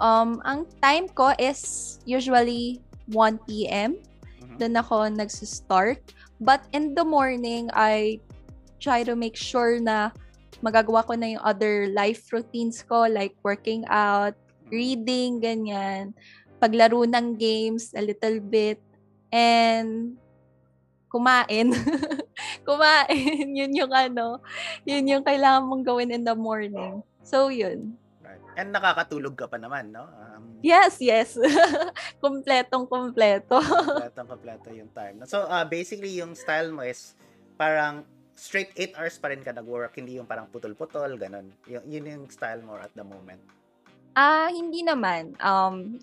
um, 0.00 0.42
ang 0.42 0.66
time 0.82 1.06
ko 1.12 1.30
is 1.38 1.98
usually 2.02 2.80
1 3.12 3.38
p.m. 3.46 4.00
Mhm. 4.40 4.56
Doon 4.58 4.74
ako 4.80 4.96
nagsa-start. 5.12 6.00
But 6.40 6.64
in 6.72 6.96
the 6.96 7.04
morning, 7.04 7.68
I 7.70 8.18
try 8.80 9.04
to 9.04 9.12
make 9.12 9.36
sure 9.36 9.76
na 9.76 10.10
magagawa 10.60 11.04
ko 11.04 11.16
na 11.16 11.36
yung 11.36 11.44
other 11.44 11.88
life 11.92 12.28
routines 12.32 12.84
ko 12.84 13.08
like 13.08 13.36
working 13.44 13.84
out, 13.88 14.36
reading, 14.68 15.40
ganyan. 15.40 16.12
Paglaro 16.60 17.04
ng 17.08 17.36
games 17.36 17.92
a 17.96 18.02
little 18.04 18.38
bit. 18.44 18.80
And 19.32 20.20
kumain. 21.10 21.74
kumain. 22.68 23.46
yun 23.58 23.72
yung 23.74 23.92
ano, 23.92 24.38
yun 24.86 25.04
yung 25.08 25.24
kailangan 25.26 25.66
mong 25.66 25.84
gawin 25.84 26.14
in 26.14 26.22
the 26.22 26.36
morning. 26.36 27.02
So, 27.24 27.48
yun. 27.48 27.96
Right. 28.22 28.40
And 28.56 28.70
nakakatulog 28.70 29.34
ka 29.34 29.50
pa 29.50 29.58
naman, 29.58 29.90
no? 29.90 30.06
Um, 30.06 30.60
Yes, 30.60 31.00
yes. 31.00 31.40
Kompletong 32.24 32.84
kompleto. 32.84 33.64
kompletong 33.64 34.28
kompleto 34.28 34.68
yung 34.68 34.92
time. 34.92 35.24
So, 35.24 35.48
uh, 35.48 35.64
basically, 35.64 36.20
yung 36.20 36.36
style 36.36 36.68
mo 36.68 36.84
is 36.84 37.16
parang 37.56 38.04
straight 38.40 38.72
8 38.72 38.96
hours 38.96 39.20
pa 39.20 39.28
rin 39.28 39.44
ka 39.44 39.52
nag-work, 39.52 40.00
hindi 40.00 40.16
yung 40.16 40.24
parang 40.24 40.48
putol-putol, 40.48 41.20
ganun. 41.20 41.52
Yun, 41.68 41.84
yun 41.84 42.04
yung 42.08 42.24
style 42.32 42.64
mo 42.64 42.80
at 42.80 42.88
the 42.96 43.04
moment. 43.04 43.44
Ah, 44.16 44.48
hindi 44.48 44.80
naman. 44.80 45.36
Um, 45.44 46.00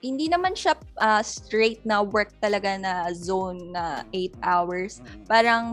hindi 0.00 0.32
naman 0.32 0.56
siya 0.56 0.80
ah, 0.96 1.20
straight 1.20 1.84
na 1.84 2.00
work 2.00 2.32
talaga 2.40 2.80
na 2.80 3.12
zone 3.12 3.68
na 3.76 4.08
8 4.16 4.32
hours. 4.40 5.04
Mhm. 5.04 5.28
Parang 5.28 5.64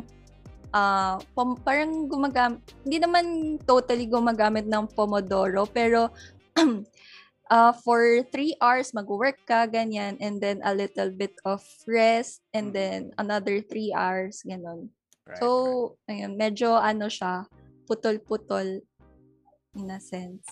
ah, 0.72 1.20
pom- 1.36 1.60
parang 1.60 2.08
gumagam 2.08 2.60
hindi 2.88 3.04
naman 3.04 3.58
totally 3.68 4.08
gumagamit 4.08 4.64
ng 4.72 4.88
Pomodoro 4.96 5.68
pero 5.68 6.08
ah, 7.52 7.76
for 7.84 8.24
3 8.32 8.56
hours 8.64 8.96
mag-work 8.96 9.36
ka 9.44 9.68
ganyan 9.68 10.16
and 10.24 10.40
then 10.40 10.64
a 10.64 10.72
little 10.72 11.12
bit 11.12 11.36
of 11.44 11.60
rest 11.84 12.40
and 12.56 12.72
Mhm. 12.72 12.76
then 12.76 13.00
another 13.20 13.60
3 13.60 13.92
hours 13.92 14.48
ganun. 14.48 14.88
Right, 15.32 15.40
right. 15.40 15.48
So, 15.48 15.96
ayun, 16.12 16.36
medyo 16.36 16.76
ano 16.76 17.08
siya, 17.08 17.48
putol-putol 17.88 18.84
in 19.80 19.88
a 19.88 20.00
sense. 20.04 20.44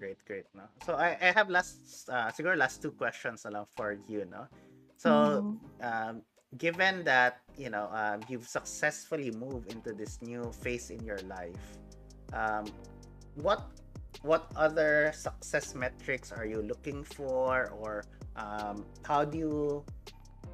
Great, 0.00 0.16
great, 0.24 0.48
no? 0.56 0.64
So, 0.88 0.96
I, 0.96 1.20
I 1.20 1.36
have 1.36 1.52
last, 1.52 2.08
uh, 2.08 2.32
siguro 2.32 2.56
last 2.56 2.80
two 2.80 2.96
questions 2.96 3.44
na 3.44 3.60
lang 3.60 3.66
for 3.76 4.00
you, 4.08 4.24
no? 4.24 4.48
So, 4.96 5.12
Mhm. 5.12 5.60
um, 5.84 6.14
given 6.56 7.04
that, 7.04 7.44
you 7.60 7.68
know, 7.68 7.92
um, 7.92 8.24
you've 8.24 8.48
successfully 8.48 9.28
moved 9.36 9.68
into 9.68 9.92
this 9.92 10.24
new 10.24 10.48
phase 10.48 10.88
in 10.88 11.04
your 11.04 11.20
life, 11.28 11.76
um, 12.32 12.64
what 13.36 13.68
what 14.24 14.48
other 14.56 15.12
success 15.14 15.76
metrics 15.76 16.32
are 16.32 16.48
you 16.48 16.64
looking 16.64 17.04
for 17.04 17.70
or 17.78 18.02
um, 18.34 18.82
how 19.04 19.22
do 19.22 19.38
you 19.38 19.84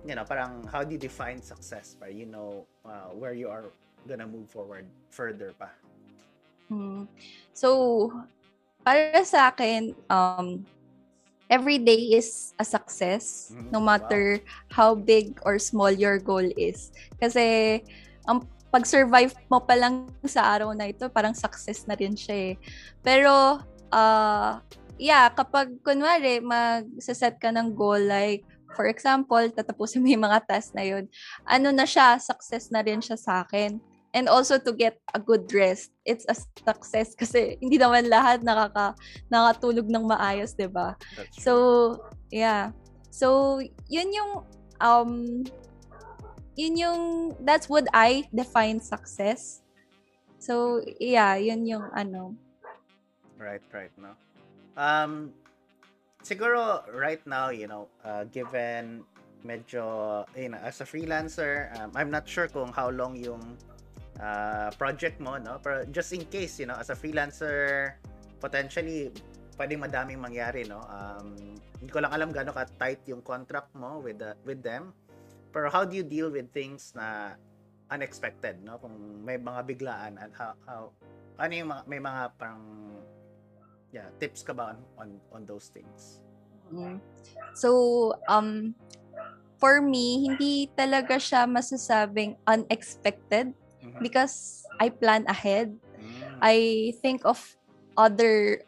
you 0.06 0.14
know 0.14 0.24
parang 0.26 0.66
how 0.70 0.82
do 0.82 0.94
you 0.94 1.00
define 1.00 1.38
success 1.42 1.94
para 1.98 2.10
you 2.10 2.26
know 2.26 2.66
uh, 2.86 3.10
where 3.14 3.32
you 3.34 3.46
are 3.48 3.70
gonna 4.06 4.26
move 4.26 4.50
forward 4.50 4.86
further 5.10 5.54
pa 5.56 5.70
Mm. 6.72 7.04
So, 7.52 8.08
para 8.80 9.20
sa 9.28 9.52
akin, 9.52 9.92
um, 10.08 10.64
every 11.52 11.76
day 11.76 12.16
is 12.16 12.56
a 12.56 12.64
success, 12.64 13.52
Mhm. 13.52 13.68
no 13.68 13.78
Wow. 13.84 13.92
matter 13.92 14.40
how 14.72 14.96
big 14.96 15.36
or 15.44 15.60
small 15.60 15.92
your 15.92 16.16
goal 16.16 16.44
is. 16.56 16.88
Kasi, 17.20 17.78
ang 18.24 18.48
pag-survive 18.72 19.36
mo 19.52 19.60
pa 19.60 19.76
lang 19.76 20.08
sa 20.24 20.48
araw 20.56 20.72
na 20.72 20.88
ito, 20.88 21.12
parang 21.12 21.36
success 21.36 21.84
na 21.84 21.92
rin 21.92 22.16
siya 22.16 22.52
eh. 22.52 22.54
Pero, 23.04 23.60
ah, 23.92 24.64
yeah, 24.96 25.28
kapag, 25.28 25.76
kunwari, 25.84 26.40
mag-set 26.40 27.36
ka 27.36 27.52
ng 27.52 27.76
goal, 27.76 28.00
like, 28.00 28.48
for 28.74 28.88
example, 28.88 29.42
tatapusin 29.52 30.02
mo 30.02 30.08
yung 30.08 30.24
mga 30.24 30.44
task 30.48 30.72
na 30.72 30.84
yun, 30.84 31.08
ano 31.44 31.68
na 31.70 31.84
siya, 31.84 32.16
success 32.18 32.72
na 32.72 32.80
rin 32.84 33.00
siya 33.00 33.16
sa 33.16 33.44
akin. 33.44 33.80
And 34.12 34.28
also 34.28 34.60
to 34.60 34.76
get 34.76 35.00
a 35.16 35.20
good 35.20 35.48
rest. 35.56 35.88
It's 36.04 36.28
a 36.28 36.36
success 36.36 37.16
kasi 37.16 37.56
hindi 37.64 37.80
naman 37.80 38.12
lahat 38.12 38.44
nakaka 38.44 38.92
nakatulog 39.32 39.88
ng 39.88 40.04
maayos, 40.04 40.52
'di 40.52 40.68
ba? 40.68 41.00
So, 41.40 41.96
yeah. 42.28 42.76
So, 43.08 43.56
yun 43.88 44.12
yung 44.12 44.44
um 44.84 45.40
yun 46.60 46.76
yung 46.76 47.00
that's 47.40 47.72
what 47.72 47.88
I 47.96 48.28
define 48.36 48.84
success. 48.84 49.64
So, 50.36 50.84
yeah, 51.00 51.40
yun 51.40 51.64
yung 51.64 51.88
ano. 51.96 52.36
Right, 53.40 53.64
right, 53.72 53.92
no. 53.96 54.12
Um, 54.76 55.32
siguro 56.22 56.86
right 56.94 57.20
now, 57.26 57.50
you 57.50 57.66
know, 57.66 57.90
uh, 58.06 58.24
given 58.30 59.04
medyo, 59.42 60.22
you 60.38 60.48
know, 60.48 60.60
as 60.62 60.80
a 60.80 60.86
freelancer, 60.86 61.70
um, 61.78 61.90
I'm 61.94 62.10
not 62.10 62.26
sure 62.26 62.46
kung 62.46 62.72
how 62.72 62.90
long 62.90 63.18
yung 63.18 63.58
uh, 64.22 64.70
project 64.78 65.18
mo, 65.18 65.36
no? 65.36 65.58
Pero 65.58 65.84
just 65.90 66.14
in 66.14 66.24
case, 66.30 66.62
you 66.62 66.66
know, 66.66 66.78
as 66.78 66.90
a 66.90 66.96
freelancer, 66.96 67.94
potentially, 68.38 69.10
pwedeng 69.58 69.82
madaming 69.82 70.22
mangyari, 70.22 70.64
no? 70.64 70.80
Um, 70.86 71.58
hindi 71.82 71.90
ko 71.90 72.00
lang 72.00 72.14
alam 72.14 72.30
gaano 72.30 72.54
ka-tight 72.54 73.02
yung 73.10 73.20
contract 73.20 73.74
mo 73.74 73.98
with, 73.98 74.22
the, 74.22 74.38
with 74.46 74.62
them. 74.62 74.94
Pero 75.52 75.68
how 75.68 75.84
do 75.84 75.98
you 75.98 76.06
deal 76.06 76.30
with 76.30 76.48
things 76.54 76.94
na 76.94 77.36
unexpected, 77.90 78.62
no? 78.62 78.78
Kung 78.78 78.94
may 79.26 79.36
mga 79.36 79.60
biglaan 79.66 80.16
at 80.16 80.30
how, 80.38 80.54
how 80.64 80.82
ano 81.36 81.52
yung 81.52 81.68
mga, 81.68 81.82
may 81.90 82.00
mga 82.00 82.22
parang 82.38 82.62
yeah, 83.92 84.08
tips 84.18 84.42
ka 84.42 84.56
ba 84.56 84.72
on, 84.74 84.78
on, 84.98 85.08
on 85.30 85.42
those 85.46 85.68
things? 85.68 86.18
Mm. 86.72 86.98
So, 87.54 88.16
um 88.26 88.74
for 89.60 89.78
me, 89.78 90.26
hindi 90.26 90.72
talaga 90.74 91.20
siya 91.22 91.46
masasabing 91.46 92.34
unexpected 92.48 93.54
Mhm. 93.78 94.00
because 94.02 94.66
I 94.80 94.90
plan 94.90 95.22
ahead. 95.30 95.70
Mm. 95.94 96.38
I 96.42 96.56
think 96.98 97.22
of 97.22 97.38
other 97.94 98.64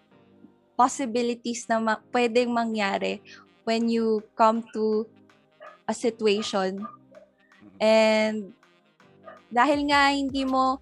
possibilities 0.79 1.67
na 1.67 1.81
ma- 1.83 2.03
pwedeng 2.15 2.55
mangyari 2.55 3.19
when 3.67 3.89
you 3.91 4.23
come 4.39 4.63
to 4.77 5.09
a 5.89 5.95
situation. 5.95 6.85
And 7.81 8.55
dahil 9.51 9.87
nga 9.91 10.11
hindi 10.15 10.43
mo 10.47 10.79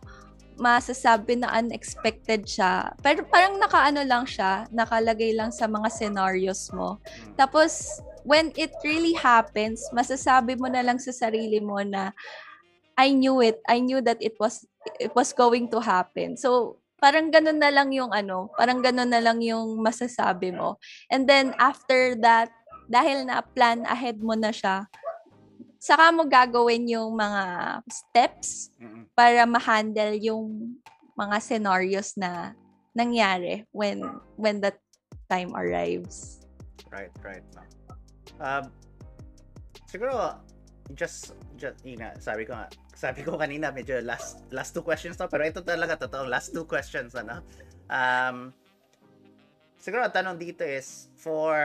masasabi 0.57 1.41
na 1.41 1.53
unexpected 1.59 2.45
siya, 2.45 2.93
pero 3.01 3.25
parang 3.27 3.57
nakaano 3.57 4.05
lang 4.05 4.25
siya, 4.29 4.69
nakalagay 4.69 5.33
lang 5.33 5.51
sa 5.51 5.67
mga 5.67 5.88
scenarios 5.88 6.69
mo. 6.73 7.01
Mm. 7.03 7.35
Tapos, 7.37 8.01
when 8.23 8.55
it 8.55 8.71
really 8.87 9.17
happens, 9.17 9.83
masasabi 9.91 10.55
mo 10.59 10.71
na 10.71 10.83
lang 10.83 10.99
sa 10.99 11.11
sarili 11.11 11.59
mo 11.59 11.81
na 11.83 12.15
I 12.95 13.17
knew 13.17 13.41
it. 13.41 13.59
I 13.65 13.81
knew 13.81 14.05
that 14.05 14.21
it 14.21 14.37
was 14.37 14.69
it 15.01 15.17
was 15.17 15.33
going 15.33 15.73
to 15.73 15.81
happen. 15.81 16.37
So, 16.37 16.83
parang 17.03 17.33
ganun 17.33 17.59
na 17.59 17.73
lang 17.73 17.91
yung 17.91 18.12
ano, 18.15 18.53
parang 18.55 18.79
ganun 18.85 19.11
na 19.11 19.19
lang 19.19 19.43
yung 19.43 19.81
masasabi 19.81 20.55
mo. 20.55 20.79
And 21.11 21.27
then 21.27 21.57
after 21.59 22.15
that, 22.23 22.53
dahil 22.87 23.27
na 23.27 23.41
plan 23.43 23.83
ahead 23.88 24.21
mo 24.21 24.37
na 24.37 24.53
siya, 24.53 24.87
saka 25.83 26.15
mo 26.15 26.23
gagawin 26.29 26.87
yung 26.87 27.17
mga 27.19 27.43
steps 27.91 28.71
Mm-mm. 28.79 28.91
Para 29.12 29.44
ma-handle 29.44 30.16
yung 30.20 30.77
mga 31.16 31.37
scenarios 31.44 32.16
na 32.16 32.57
nangyari 32.96 33.64
when 33.72 34.01
when 34.37 34.61
that 34.61 34.77
time 35.29 35.53
arrives. 35.57 36.44
Right, 36.92 37.12
right. 37.25 37.44
No. 37.57 37.64
Um, 38.40 38.64
siguro, 39.88 40.37
just, 40.92 41.33
just, 41.57 41.81
yun 41.85 42.05
nga, 42.05 42.16
sabi 42.20 42.44
ko 42.44 42.53
nga, 42.53 42.68
sabi 42.92 43.25
ko 43.25 43.40
kanina, 43.40 43.72
medyo 43.72 44.01
last, 44.05 44.44
last 44.53 44.77
two 44.77 44.85
questions 44.85 45.16
to, 45.16 45.29
pero 45.29 45.44
ito 45.48 45.64
talaga, 45.64 45.96
totoo, 45.96 46.29
last 46.29 46.53
two 46.53 46.68
questions, 46.68 47.16
ano. 47.16 47.40
Um, 47.88 48.53
siguro, 49.81 50.05
ang 50.05 50.12
tanong 50.12 50.37
dito 50.37 50.64
is, 50.64 51.09
for 51.16 51.57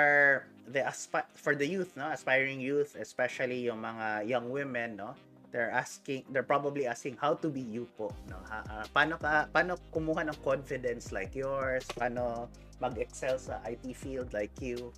the 0.67 0.83
aspi- 0.83 1.27
for 1.36 1.55
the 1.55 1.67
youth, 1.67 1.95
no, 1.95 2.07
aspiring 2.12 2.60
youth, 2.60 2.95
especially 2.99 3.67
yung 3.67 3.83
mga 3.83 4.27
young 4.27 4.47
women, 4.51 4.99
no, 4.99 5.12
they're 5.51 5.71
asking, 5.71 6.23
they're 6.31 6.45
probably 6.45 6.88
asking 6.88 7.17
how 7.19 7.33
to 7.33 7.47
be 7.47 7.62
you 7.62 7.88
po, 7.95 8.12
no. 8.27 8.36
Ha, 8.51 8.57
ah, 8.67 8.86
paano 8.91 9.15
ka, 9.19 9.47
paano 9.51 9.79
kumuha 9.95 10.27
ng 10.27 10.38
confidence 10.43 11.15
like 11.15 11.36
yours? 11.36 11.88
Paano 11.95 12.51
mag-excel 12.83 13.39
sa 13.39 13.63
IT 13.63 13.95
field 13.95 14.36
like 14.36 14.53
you? 14.60 14.91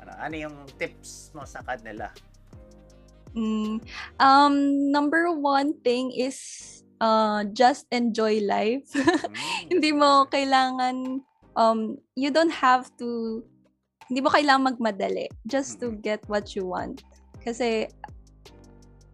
Ano, 0.00 0.12
ano 0.16 0.34
yung 0.34 0.56
tips 0.78 1.34
mo 1.34 1.42
sa 1.44 1.60
kanila? 1.66 2.08
Mm, 3.34 3.78
um, 4.18 4.54
number 4.90 5.30
one 5.30 5.74
thing 5.86 6.10
is 6.10 6.38
uh, 6.98 7.46
just 7.54 7.86
enjoy 7.90 8.42
life. 8.42 8.86
Mm, 9.30 9.78
hindi 9.78 9.90
mo 9.94 10.26
kailangan, 10.26 11.22
um, 11.54 11.94
you 12.18 12.30
don't 12.34 12.50
have 12.50 12.90
to, 12.98 13.38
hindi 14.10 14.18
mo 14.18 14.30
kailangan 14.30 14.74
magmadali 14.74 15.30
just 15.46 15.78
to 15.78 15.94
Mm. 15.94 16.02
get 16.02 16.20
what 16.26 16.58
you 16.58 16.66
want. 16.66 17.06
Kasi, 17.46 17.86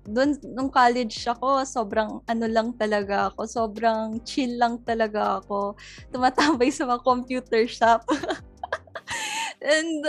doon, 0.07 0.38
nung 0.55 0.71
college 0.71 1.27
ako, 1.27 1.66
sobrang 1.66 2.23
ano 2.25 2.47
lang 2.47 2.73
talaga 2.79 3.31
ako, 3.31 3.45
sobrang 3.45 4.23
chill 4.23 4.57
lang 4.57 4.79
talaga 4.83 5.42
ako. 5.42 5.75
Tumatambay 6.14 6.71
sa 6.71 6.87
mga 6.87 7.03
computer 7.03 7.62
shop. 7.66 8.07
And, 9.62 10.07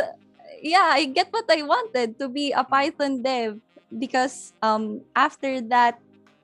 yeah, 0.61 0.93
I 0.93 1.09
get 1.09 1.33
what 1.33 1.49
I 1.49 1.61
wanted 1.65 2.17
to 2.21 2.29
be 2.29 2.53
a 2.53 2.63
Python 2.63 3.21
dev 3.21 3.61
because 3.87 4.51
um 4.59 4.99
after 5.15 5.63
that 5.71 5.95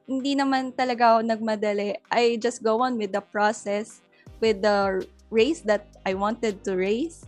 hindi 0.07 0.35
naman 0.35 0.75
talaga 0.75 1.15
ako 1.15 1.19
nagmadali. 1.27 1.95
I 2.11 2.35
just 2.39 2.59
go 2.59 2.83
on 2.83 2.99
with 2.99 3.15
the 3.15 3.23
process 3.23 4.03
with 4.43 4.59
the 4.59 5.07
race 5.31 5.63
that 5.63 5.87
I 6.03 6.13
wanted 6.13 6.63
to 6.67 6.75
race. 6.75 7.23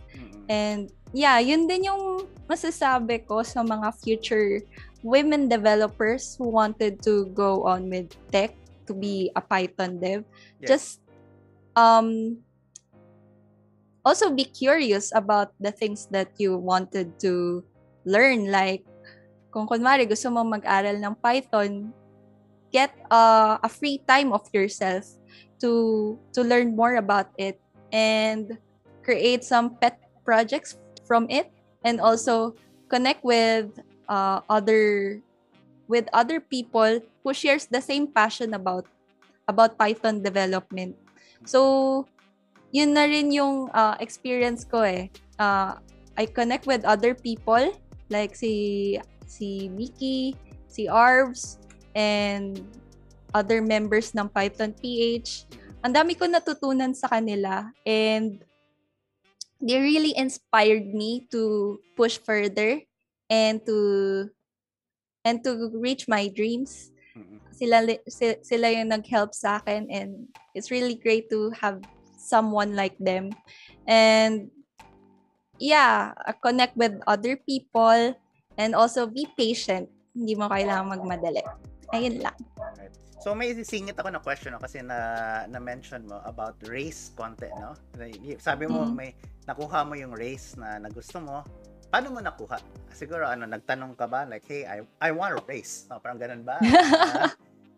And 0.52 0.92
yeah, 1.16 1.40
yun 1.40 1.64
din 1.64 1.88
yung 1.88 2.28
masasabi 2.44 3.24
ko 3.24 3.40
sa 3.40 3.64
mga 3.64 3.88
future 4.04 4.60
women 5.06 5.46
developers 5.46 6.34
who 6.34 6.50
wanted 6.50 6.98
to 7.06 7.30
go 7.30 7.62
on 7.62 7.86
with 7.86 8.10
tech 8.34 8.58
to 8.90 8.92
be 8.94 9.30
a 9.38 9.40
Python 9.40 10.02
dev. 10.02 10.26
Yes. 10.58 10.66
Just 10.66 10.88
um 11.78 12.42
also 14.02 14.34
be 14.34 14.42
curious 14.50 15.14
about 15.14 15.54
the 15.62 15.70
things 15.70 16.10
that 16.10 16.34
you 16.42 16.58
wanted 16.58 17.14
to 17.22 17.62
learn 18.02 18.50
like 18.50 18.82
kung 19.54 19.70
kunwari 19.70 20.06
gusto 20.10 20.30
mo 20.30 20.42
mag-aral 20.42 20.98
ng 20.98 21.14
Python 21.22 21.94
get 22.74 22.90
uh, 23.10 23.58
a 23.62 23.70
free 23.70 24.02
time 24.10 24.34
of 24.34 24.42
yourself 24.50 25.06
to 25.62 26.14
to 26.34 26.42
learn 26.42 26.74
more 26.74 26.98
about 26.98 27.30
it 27.38 27.62
and 27.94 28.58
create 29.06 29.46
some 29.46 29.78
pet 29.78 29.98
projects 30.26 30.78
from 31.06 31.30
it 31.30 31.50
and 31.86 32.02
also 32.02 32.54
connect 32.90 33.22
with 33.22 33.70
uh, 34.08 34.40
other 34.48 35.18
with 35.86 36.10
other 36.12 36.40
people 36.40 37.00
who 37.22 37.30
shares 37.34 37.66
the 37.66 37.80
same 37.80 38.10
passion 38.10 38.54
about 38.54 38.86
about 39.46 39.78
Python 39.78 40.22
development. 40.22 40.98
So, 41.46 42.06
yun 42.74 42.94
na 42.98 43.06
rin 43.06 43.30
yung 43.30 43.70
uh, 43.70 43.94
experience 44.02 44.66
ko 44.66 44.82
eh. 44.82 45.10
Uh, 45.38 45.78
I 46.18 46.26
connect 46.26 46.66
with 46.66 46.82
other 46.82 47.14
people 47.14 47.70
like 48.10 48.34
si 48.34 48.96
si 49.26 49.70
Mickey, 49.70 50.34
si 50.66 50.86
Arvs, 50.90 51.58
and 51.94 52.62
other 53.34 53.60
members 53.60 54.14
ng 54.14 54.26
Python 54.30 54.74
PH. 54.74 55.46
Ang 55.84 55.92
dami 55.94 56.18
ko 56.18 56.26
natutunan 56.26 56.94
sa 56.96 57.06
kanila 57.06 57.70
and 57.86 58.42
they 59.60 59.78
really 59.78 60.16
inspired 60.16 60.88
me 60.90 61.26
to 61.30 61.76
push 61.94 62.18
further 62.18 62.82
and 63.30 63.64
to 63.66 64.30
and 65.24 65.42
to 65.42 65.70
reach 65.74 66.06
my 66.06 66.28
dreams. 66.28 66.90
Sila 67.56 67.82
sila 68.44 68.68
yung 68.68 68.92
nag-help 68.92 69.32
sa 69.32 69.58
akin 69.58 69.88
and 69.88 70.28
it's 70.52 70.70
really 70.70 70.94
great 70.94 71.30
to 71.32 71.50
have 71.56 71.80
someone 72.20 72.76
like 72.76 72.94
them. 73.00 73.32
And 73.88 74.50
yeah, 75.56 76.12
uh, 76.26 76.36
connect 76.36 76.76
with 76.76 77.00
other 77.08 77.36
people 77.36 78.12
and 78.58 78.70
also 78.76 79.06
be 79.08 79.26
patient. 79.36 79.88
Hindi 80.12 80.36
mo 80.36 80.48
kailangan 80.48 81.00
magmadali. 81.00 81.42
Ayun 81.96 82.20
lang. 82.20 82.36
So 83.26 83.34
may 83.34 83.50
sisingit 83.56 83.98
ako 83.98 84.14
na 84.14 84.22
question 84.22 84.54
no, 84.54 84.62
kasi 84.62 84.84
na 84.86 85.42
na-mention 85.50 86.06
mo 86.06 86.22
about 86.22 86.60
race 86.70 87.10
content, 87.18 87.50
no? 87.58 87.74
Sabi 88.38 88.70
mo 88.70 88.86
Mhm. 88.86 88.94
may 88.94 89.10
nakuha 89.48 89.82
mo 89.82 89.98
yung 89.98 90.14
race 90.14 90.54
na 90.54 90.78
nagusto 90.78 91.18
mo. 91.18 91.42
Paano 91.90 92.12
mo 92.12 92.20
nakuha? 92.20 92.58
Siguro 92.90 93.28
ano, 93.28 93.46
nagtanong 93.46 93.94
ka 93.94 94.06
ba 94.10 94.26
like, 94.26 94.44
"Hey, 94.48 94.66
I 94.66 94.82
I 94.98 95.10
want 95.14 95.36
a 95.36 95.42
race." 95.46 95.86
No, 95.86 96.00
parang 96.02 96.18
ganun 96.18 96.42
ba? 96.42 96.58
Ah, 97.06 97.32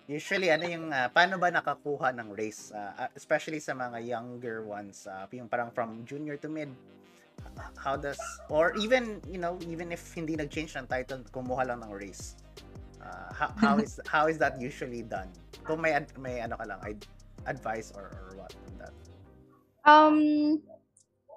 usually 0.09 0.49
ano 0.49 0.65
yung 0.65 0.89
ah, 0.89 1.13
paano 1.13 1.37
ba 1.37 1.53
nakakuha 1.53 2.17
ng 2.17 2.33
race 2.33 2.73
ah, 2.73 3.13
especially 3.13 3.61
sa 3.61 3.77
mga 3.77 4.01
younger 4.01 4.65
ones, 4.65 5.05
ah, 5.05 5.29
yung 5.29 5.51
parang 5.51 5.69
from 5.69 6.07
junior 6.09 6.41
to 6.41 6.49
mid. 6.49 6.73
How 7.79 7.95
does 7.95 8.19
or 8.51 8.75
even, 8.79 9.23
you 9.27 9.39
know, 9.39 9.59
even 9.67 9.95
if 9.95 10.03
hindi 10.15 10.35
nag-change 10.35 10.75
ng 10.75 10.87
title, 10.91 11.23
kumuha 11.31 11.67
lang 11.67 11.87
ng 11.87 11.93
race. 11.95 12.35
Uh, 12.99 13.31
how, 13.31 13.51
how 13.55 13.75
is 13.79 14.01
how 14.13 14.27
is 14.27 14.39
that 14.39 14.59
usually 14.59 15.07
done? 15.07 15.31
Kung 15.63 15.79
may 15.79 15.95
may 16.19 16.43
ano 16.43 16.59
ka 16.59 16.67
lang 16.67 16.81
ad- 16.83 17.07
advice 17.47 17.95
or, 17.95 18.11
or 18.11 18.35
what 18.35 18.51
on 18.55 18.75
that. 18.83 18.95
Um, 19.87 20.19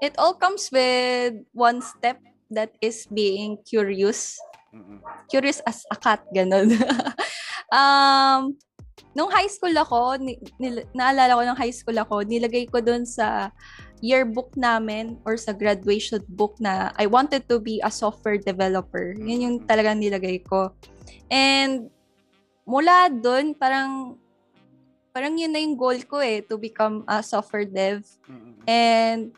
it 0.02 0.18
all 0.18 0.34
comes 0.34 0.74
with 0.74 1.46
one 1.54 1.86
step 1.86 2.18
that 2.52 2.76
is 2.84 3.08
being 3.08 3.58
curious. 3.64 4.38
Mm-mm. 4.76 5.00
Curious 5.32 5.64
as 5.64 5.88
a 5.88 5.96
cat, 5.96 6.24
ganun. 6.36 6.76
um, 7.72 8.56
nung 9.16 9.32
high 9.32 9.48
school 9.48 9.74
ako, 9.76 10.20
ni, 10.20 10.40
nil- 10.60 10.88
naalala 10.96 11.36
ko 11.36 11.42
nung 11.48 11.60
high 11.60 11.74
school 11.74 11.98
ako, 11.98 12.24
nilagay 12.24 12.68
ko 12.68 12.80
dun 12.84 13.08
sa 13.08 13.52
yearbook 14.02 14.52
namin 14.58 15.22
or 15.24 15.38
sa 15.38 15.54
graduation 15.54 16.20
book 16.26 16.58
na 16.58 16.90
I 16.98 17.06
wanted 17.06 17.46
to 17.48 17.62
be 17.62 17.80
a 17.86 17.92
software 17.94 18.42
developer. 18.42 19.14
Yun 19.14 19.46
yung 19.46 19.58
talagang 19.64 20.02
nilagay 20.02 20.42
ko. 20.44 20.74
And 21.30 21.94
mula 22.66 23.14
dun, 23.14 23.54
parang 23.54 24.18
parang 25.14 25.38
yun 25.38 25.52
na 25.52 25.62
yung 25.62 25.78
goal 25.78 26.00
ko 26.08 26.24
eh, 26.24 26.42
to 26.42 26.58
become 26.58 27.04
a 27.06 27.22
software 27.22 27.68
dev. 27.68 28.02
Mm-mm. 28.26 28.64
And 28.66 29.36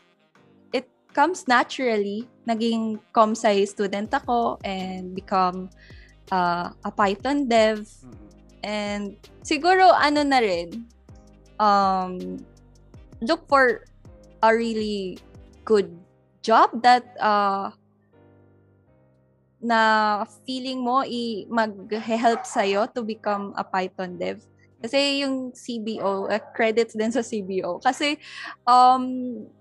it 0.72 0.88
comes 1.12 1.44
naturally. 1.44 2.30
Naging 2.44 3.00
ComSci 3.12 3.64
student 3.68 4.12
ako 4.12 4.60
and 4.64 5.16
become 5.16 5.72
uh, 6.32 6.70
a 6.84 6.90
Python 6.92 7.48
dev. 7.48 7.84
Mm-mm. 7.84 8.16
And 8.64 9.16
siguro 9.44 9.92
ano 9.92 10.24
na 10.24 10.40
rin, 10.40 10.88
um, 11.60 12.40
look 13.20 13.44
for 13.48 13.84
a 14.44 14.50
really 14.52 15.20
good 15.64 15.92
job 16.44 16.72
that 16.84 17.04
uh, 17.20 17.72
na 19.64 19.80
feeling 20.44 20.84
mo 20.84 21.00
i 21.00 21.48
mag-help 21.48 22.44
sa'yo 22.44 22.84
to 22.92 23.00
become 23.00 23.56
a 23.56 23.64
Python 23.64 24.20
dev. 24.20 24.44
Kasi 24.84 25.24
yung 25.24 25.48
CBO, 25.56 26.28
uh, 26.28 26.42
credits 26.52 26.92
din 26.92 27.08
sa 27.08 27.24
CBO. 27.24 27.80
Kasi 27.80 28.20
um, 28.68 29.04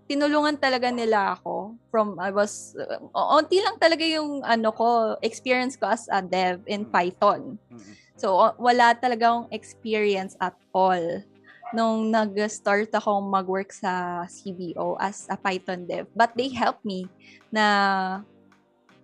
tinulungan 0.08 0.60
talaga 0.60 0.92
nila 0.92 1.40
ako 1.40 1.80
from 1.88 2.20
I 2.20 2.30
was, 2.30 2.76
uh, 2.76 3.00
onti 3.16 3.64
lang 3.64 3.80
talaga 3.80 4.04
yung 4.04 4.44
ano 4.44 4.70
ko, 4.76 5.16
experience 5.24 5.80
ko 5.80 5.88
as 5.92 6.08
a 6.12 6.20
dev 6.20 6.60
in 6.68 6.84
Python. 6.84 7.56
Mm-mm. 7.72 7.94
So, 8.20 8.36
wala 8.60 8.94
talagang 8.96 9.50
experience 9.50 10.38
at 10.38 10.56
all 10.76 11.24
nung 11.74 12.14
nag-start 12.14 12.94
akong 12.94 13.26
mag-work 13.34 13.74
sa 13.74 14.24
CBO 14.30 14.94
as 15.02 15.26
a 15.28 15.36
Python 15.36 15.90
dev. 15.90 16.06
But 16.14 16.38
they 16.38 16.54
helped 16.54 16.86
me 16.86 17.10
na 17.50 18.22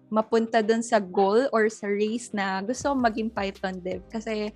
mapunta 0.09 0.61
dun 0.65 0.81
sa 0.81 0.97
goal 0.97 1.49
or 1.53 1.69
sa 1.69 1.85
race 1.89 2.33
na 2.33 2.61
gusto 2.65 2.93
kong 2.93 3.01
maging 3.01 3.29
Python 3.33 3.77
dev. 3.81 4.05
Kasi 4.09 4.53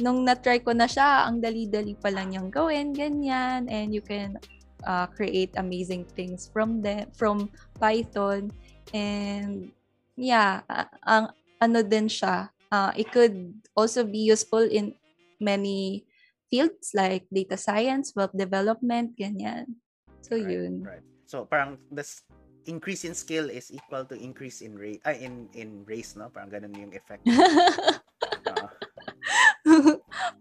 nung 0.00 0.24
na-try 0.24 0.60
ko 0.60 0.76
na 0.76 0.88
siya, 0.88 1.28
ang 1.28 1.40
dali-dali 1.40 1.96
pa 1.96 2.12
lang 2.12 2.32
niyang 2.32 2.52
gawin, 2.52 2.92
ganyan. 2.92 3.68
And 3.68 3.92
you 3.92 4.04
can 4.04 4.36
uh, 4.86 5.06
create 5.10 5.52
amazing 5.56 6.04
things 6.16 6.48
from 6.52 6.80
the, 6.80 7.06
from 7.16 7.50
Python. 7.80 8.52
And 8.92 9.72
yeah, 10.16 10.62
ang 11.04 11.34
ano 11.60 11.82
din 11.82 12.06
siya, 12.08 12.50
uh, 12.70 12.92
it 12.96 13.10
could 13.10 13.54
also 13.74 14.04
be 14.04 14.18
useful 14.18 14.62
in 14.62 14.94
many 15.40 16.06
fields 16.50 16.92
like 16.94 17.26
data 17.32 17.56
science, 17.56 18.14
web 18.14 18.30
development, 18.36 19.18
ganyan. 19.18 19.80
So 20.22 20.36
right, 20.36 20.48
yun. 20.48 20.84
Right. 20.86 21.04
So 21.26 21.44
parang 21.44 21.80
this 21.90 22.22
increase 22.66 23.04
in 23.04 23.14
skill 23.14 23.50
is 23.50 23.72
equal 23.72 24.04
to 24.08 24.16
increase 24.16 24.64
in 24.64 24.76
rate 24.76 25.00
ay 25.04 25.20
in 25.20 25.48
in 25.52 25.84
race 25.84 26.16
no 26.16 26.32
parang 26.32 26.48
ganun 26.48 26.72
yung 26.72 26.92
effect 26.96 27.20
Oo. 27.28 28.66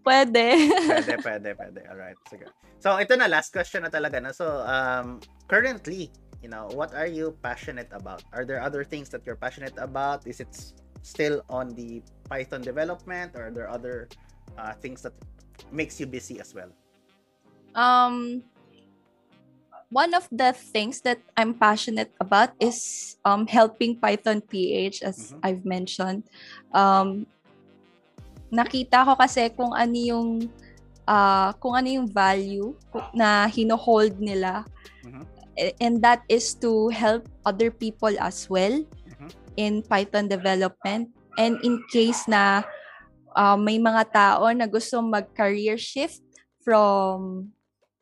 Pwede. 0.04 0.68
pwede 0.92 1.16
pwede 1.24 1.50
pwede 1.56 1.82
alright 1.88 2.20
sige 2.28 2.46
so 2.84 2.92
ito 3.00 3.16
na 3.16 3.32
last 3.32 3.56
question 3.56 3.88
na 3.88 3.90
talaga 3.90 4.20
na 4.20 4.36
so 4.36 4.62
um 4.68 5.24
currently 5.48 6.12
you 6.44 6.52
know 6.52 6.68
what 6.76 6.92
are 6.92 7.08
you 7.08 7.32
passionate 7.40 7.88
about 7.96 8.20
are 8.36 8.44
there 8.44 8.60
other 8.60 8.84
things 8.84 9.08
that 9.08 9.24
you're 9.24 9.40
passionate 9.40 9.76
about 9.80 10.28
is 10.28 10.44
it 10.44 10.52
still 11.00 11.40
on 11.48 11.72
the 11.80 12.04
python 12.28 12.60
development 12.60 13.32
or 13.36 13.48
are 13.48 13.54
there 13.56 13.72
other 13.72 14.12
uh, 14.60 14.76
things 14.84 15.00
that 15.04 15.16
makes 15.72 16.00
you 16.00 16.06
busy 16.08 16.40
as 16.44 16.52
well 16.52 16.68
um 17.80 18.44
one 19.94 20.18
of 20.18 20.26
the 20.34 20.58
things 20.58 21.06
that 21.06 21.22
I'm 21.38 21.54
passionate 21.54 22.10
about 22.18 22.58
is 22.58 23.14
um 23.24 23.46
helping 23.46 24.02
Python 24.02 24.42
PH 24.42 25.06
as 25.06 25.38
Mhm. 25.38 25.40
I've 25.46 25.64
mentioned. 25.70 26.26
Um 26.74 27.30
nakita 28.54 29.02
ko 29.02 29.18
kasi 29.18 29.50
kung 29.58 29.74
ano 29.74 29.98
yung 29.98 30.30
ah, 31.10 31.52
kung 31.58 31.74
ano 31.74 31.90
yung 31.90 32.08
value 32.08 32.72
na 33.18 33.50
hino-hold 33.50 34.22
nila 34.22 34.64
Mhm. 35.04 35.24
A- 35.60 35.76
and 35.82 36.00
that 36.02 36.24
is 36.32 36.56
to 36.58 36.88
help 36.94 37.28
other 37.44 37.74
people 37.74 38.14
as 38.22 38.48
well 38.48 38.72
Mhm. 39.10 39.30
in 39.58 39.74
Python 39.84 40.30
development 40.32 41.12
and 41.36 41.60
in 41.66 41.82
case 41.92 42.24
na 42.30 42.64
uh, 43.36 43.58
may 43.58 43.82
mga 43.82 44.14
tao 44.14 44.46
na 44.54 44.70
gusto 44.70 45.02
mag-career 45.02 45.76
shift 45.76 46.22
from 46.62 47.50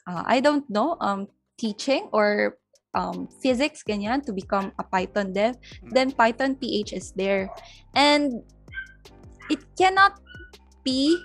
uh, 0.06 0.24
I 0.28 0.44
don't 0.44 0.68
know 0.70 1.00
um 1.02 1.28
teaching 1.58 2.12
or 2.12 2.60
um, 2.94 3.28
physics 3.40 3.82
ganyan 3.88 4.22
to 4.28 4.36
become 4.36 4.76
a 4.76 4.84
Python 4.84 5.32
dev 5.32 5.56
then 5.96 6.12
Python 6.12 6.60
PH 6.60 6.92
is 6.92 7.16
there 7.16 7.48
and 7.96 8.44
it 9.50 9.60
cannot 9.76 10.20
be 10.84 11.18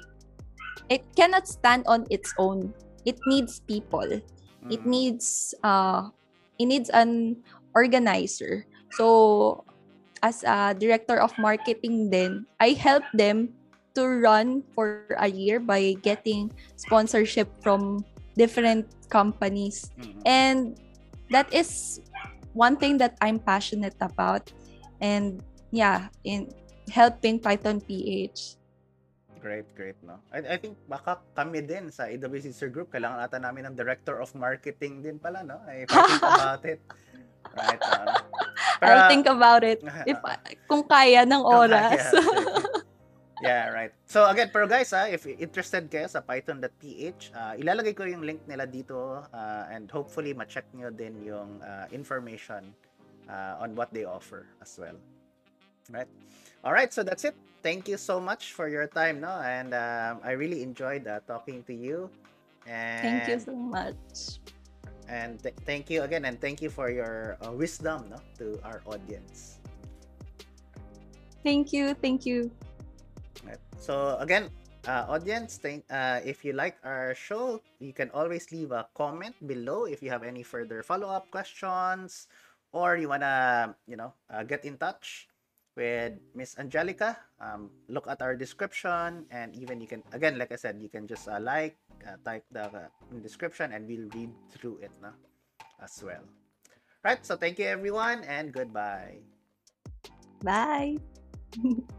it 0.89 1.03
cannot 1.17 1.49
stand 1.49 1.83
on 1.87 2.07
its 2.11 2.33
own. 2.39 2.73
It 3.05 3.19
needs 3.27 3.61
people. 3.61 4.07
It 4.07 4.83
Mm. 4.83 4.87
needs 4.87 5.55
uh 5.63 6.11
it 6.59 6.67
needs 6.67 6.89
an 6.91 7.43
organizer. 7.75 8.67
So 8.97 9.63
as 10.23 10.43
a 10.43 10.73
director 10.75 11.21
of 11.21 11.37
marketing 11.39 12.09
then 12.11 12.49
i 12.59 12.73
help 12.73 13.05
them 13.13 13.53
to 13.95 14.03
run 14.25 14.65
for 14.75 15.05
a 15.21 15.29
year 15.29 15.61
by 15.61 15.93
getting 16.01 16.49
sponsorship 16.77 17.53
from 17.63 18.01
different 18.37 18.89
companies. 19.13 19.93
Mhm. 20.01 20.21
and 20.25 20.59
that 21.31 21.47
is 21.53 22.01
one 22.57 22.77
thing 22.81 22.97
that 22.97 23.15
i'm 23.21 23.39
passionate 23.39 23.97
about. 24.01 24.49
And 25.01 25.45
yeah 25.71 26.09
in 26.25 26.49
helping 26.89 27.39
python 27.39 27.85
ph 27.85 28.57
Great, 29.41 29.69
great, 29.77 29.99
no? 30.03 30.19
I, 30.33 30.43
I 30.43 30.57
think 30.57 30.75
baka 30.89 31.21
kami 31.37 31.63
din 31.63 31.93
sa 31.93 32.09
AWC 32.11 32.51
Sir 32.51 32.73
Group, 32.73 32.91
kailangan 32.91 33.21
ata 33.21 33.39
namin 33.39 33.71
ng 33.71 33.75
Director 33.77 34.19
of 34.19 34.33
Marketing 34.35 35.05
din 35.05 35.21
pala, 35.21 35.45
no? 35.47 35.61
I 35.69 35.85
think 35.87 36.23
about 36.25 36.65
it. 36.65 36.81
Right, 37.57 37.81
no? 37.81 38.37
i'll 38.83 39.09
think 39.09 39.27
about 39.27 39.65
it 39.65 39.81
if 40.11 40.19
kung 40.69 40.85
kaya 40.85 41.25
ng 41.25 41.43
oras 41.43 42.13
kaya, 43.37 43.69
yeah, 43.69 43.69
right. 43.69 43.93
So 44.09 44.25
again, 44.33 44.49
pero 44.49 44.65
guys, 44.65 44.97
ah, 44.97 45.13
if 45.13 45.29
interested 45.29 45.93
kayo 45.93 46.09
sa 46.09 46.25
python.ph, 46.25 47.37
ah, 47.37 47.53
ilalagay 47.53 47.93
ko 47.93 48.09
yung 48.09 48.25
link 48.25 48.41
nila 48.49 48.65
dito 48.65 49.21
ah, 49.29 49.69
and 49.69 49.93
hopefully 49.93 50.33
ma-check 50.33 50.65
nyo 50.73 50.89
din 50.89 51.21
yung 51.21 51.61
ah, 51.61 51.85
information 51.93 52.73
ah, 53.29 53.61
on 53.61 53.77
what 53.77 53.93
they 53.93 54.09
offer 54.09 54.49
as 54.65 54.73
well. 54.81 54.97
Right? 55.93 56.09
All 56.65 56.73
right, 56.73 56.93
so 56.93 57.03
that's 57.03 57.25
it. 57.25 57.35
Thank 57.63 57.89
you 57.89 57.97
so 57.97 58.21
much 58.21 58.53
for 58.53 58.69
your 58.69 58.87
time, 58.87 59.21
no? 59.21 59.41
And 59.43 59.75
um, 59.75 60.21
I 60.23 60.33
really 60.33 60.63
enjoyed 60.63 61.07
uh, 61.07 61.21
talking 61.27 61.63
to 61.65 61.75
you. 61.75 62.11
And 62.67 63.03
thank 63.03 63.29
you 63.29 63.39
so 63.39 63.55
much 63.55 64.41
and 65.09 65.39
th- 65.43 65.55
thank 65.65 65.91
you 65.91 66.03
again 66.03 66.25
and 66.27 66.41
thank 66.41 66.61
you 66.61 66.71
for 66.71 66.91
your 66.91 67.39
uh, 67.43 67.51
wisdom, 67.53 68.11
no, 68.11 68.19
to 68.39 68.59
our 68.67 68.83
audience. 68.87 69.59
thank 71.43 71.73
you 71.73 71.95
thank 72.03 72.27
you 72.27 72.51
Right. 73.47 73.63
So 73.79 74.17
again, 74.19 74.51
uh, 74.89 75.07
audience, 75.07 75.61
thank, 75.63 75.85
uh, 75.91 76.19
if 76.25 76.43
you 76.43 76.51
like 76.53 76.75
our 76.83 77.15
show, 77.15 77.63
you 77.79 77.93
can 77.93 78.11
always 78.11 78.51
leave 78.51 78.73
a 78.73 78.89
comment 78.97 79.37
below 79.47 79.85
if 79.85 80.03
you 80.03 80.11
have 80.11 80.25
any 80.25 80.43
further 80.43 80.83
follow-up 80.83 81.31
questions 81.31 82.27
or 82.73 82.97
you 82.97 83.09
wanna, 83.09 83.77
you 83.87 83.95
know, 83.95 84.15
uh, 84.33 84.43
get 84.43 84.65
in 84.65 84.77
touch 84.79 85.29
with 85.77 86.19
Miss 86.35 86.57
Angelica. 86.59 87.17
Um, 87.41 87.71
look 87.89 88.09
at 88.09 88.23
our 88.23 88.35
description 88.35 89.27
and 89.31 89.55
even 89.55 89.81
you 89.81 89.87
can, 89.87 90.03
again, 90.13 90.39
like 90.39 90.51
I 90.51 90.57
said, 90.57 90.81
you 90.81 90.89
can 90.89 91.07
just 91.07 91.29
uh, 91.29 91.39
like, 91.39 91.77
uh, 92.03 92.17
type 92.25 92.45
the 92.51 92.65
uh, 92.65 92.89
description 93.23 93.73
and 93.73 93.87
we'll 93.87 94.09
read 94.17 94.33
through 94.51 94.81
it 94.83 94.93
na, 95.01 95.13
as 95.83 96.03
well. 96.03 96.25
Right. 97.05 97.25
So 97.25 97.37
thank 97.37 97.59
you 97.61 97.67
everyone 97.67 98.25
and 98.25 98.53
goodbye. 98.53 99.23
bye 100.43 100.97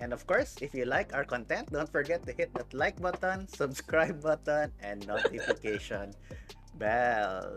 And 0.00 0.12
of 0.12 0.26
course, 0.26 0.60
if 0.60 0.74
you 0.74 0.84
like 0.84 1.14
our 1.14 1.24
content, 1.24 1.72
don't 1.72 1.88
forget 1.88 2.26
to 2.26 2.32
hit 2.36 2.52
that 2.60 2.74
like 2.74 3.00
button, 3.00 3.48
subscribe 3.60 4.20
button, 4.20 4.72
and 4.84 5.00
notification 5.06 6.12
bell. 6.76 7.56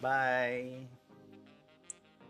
Bye. 0.00 0.88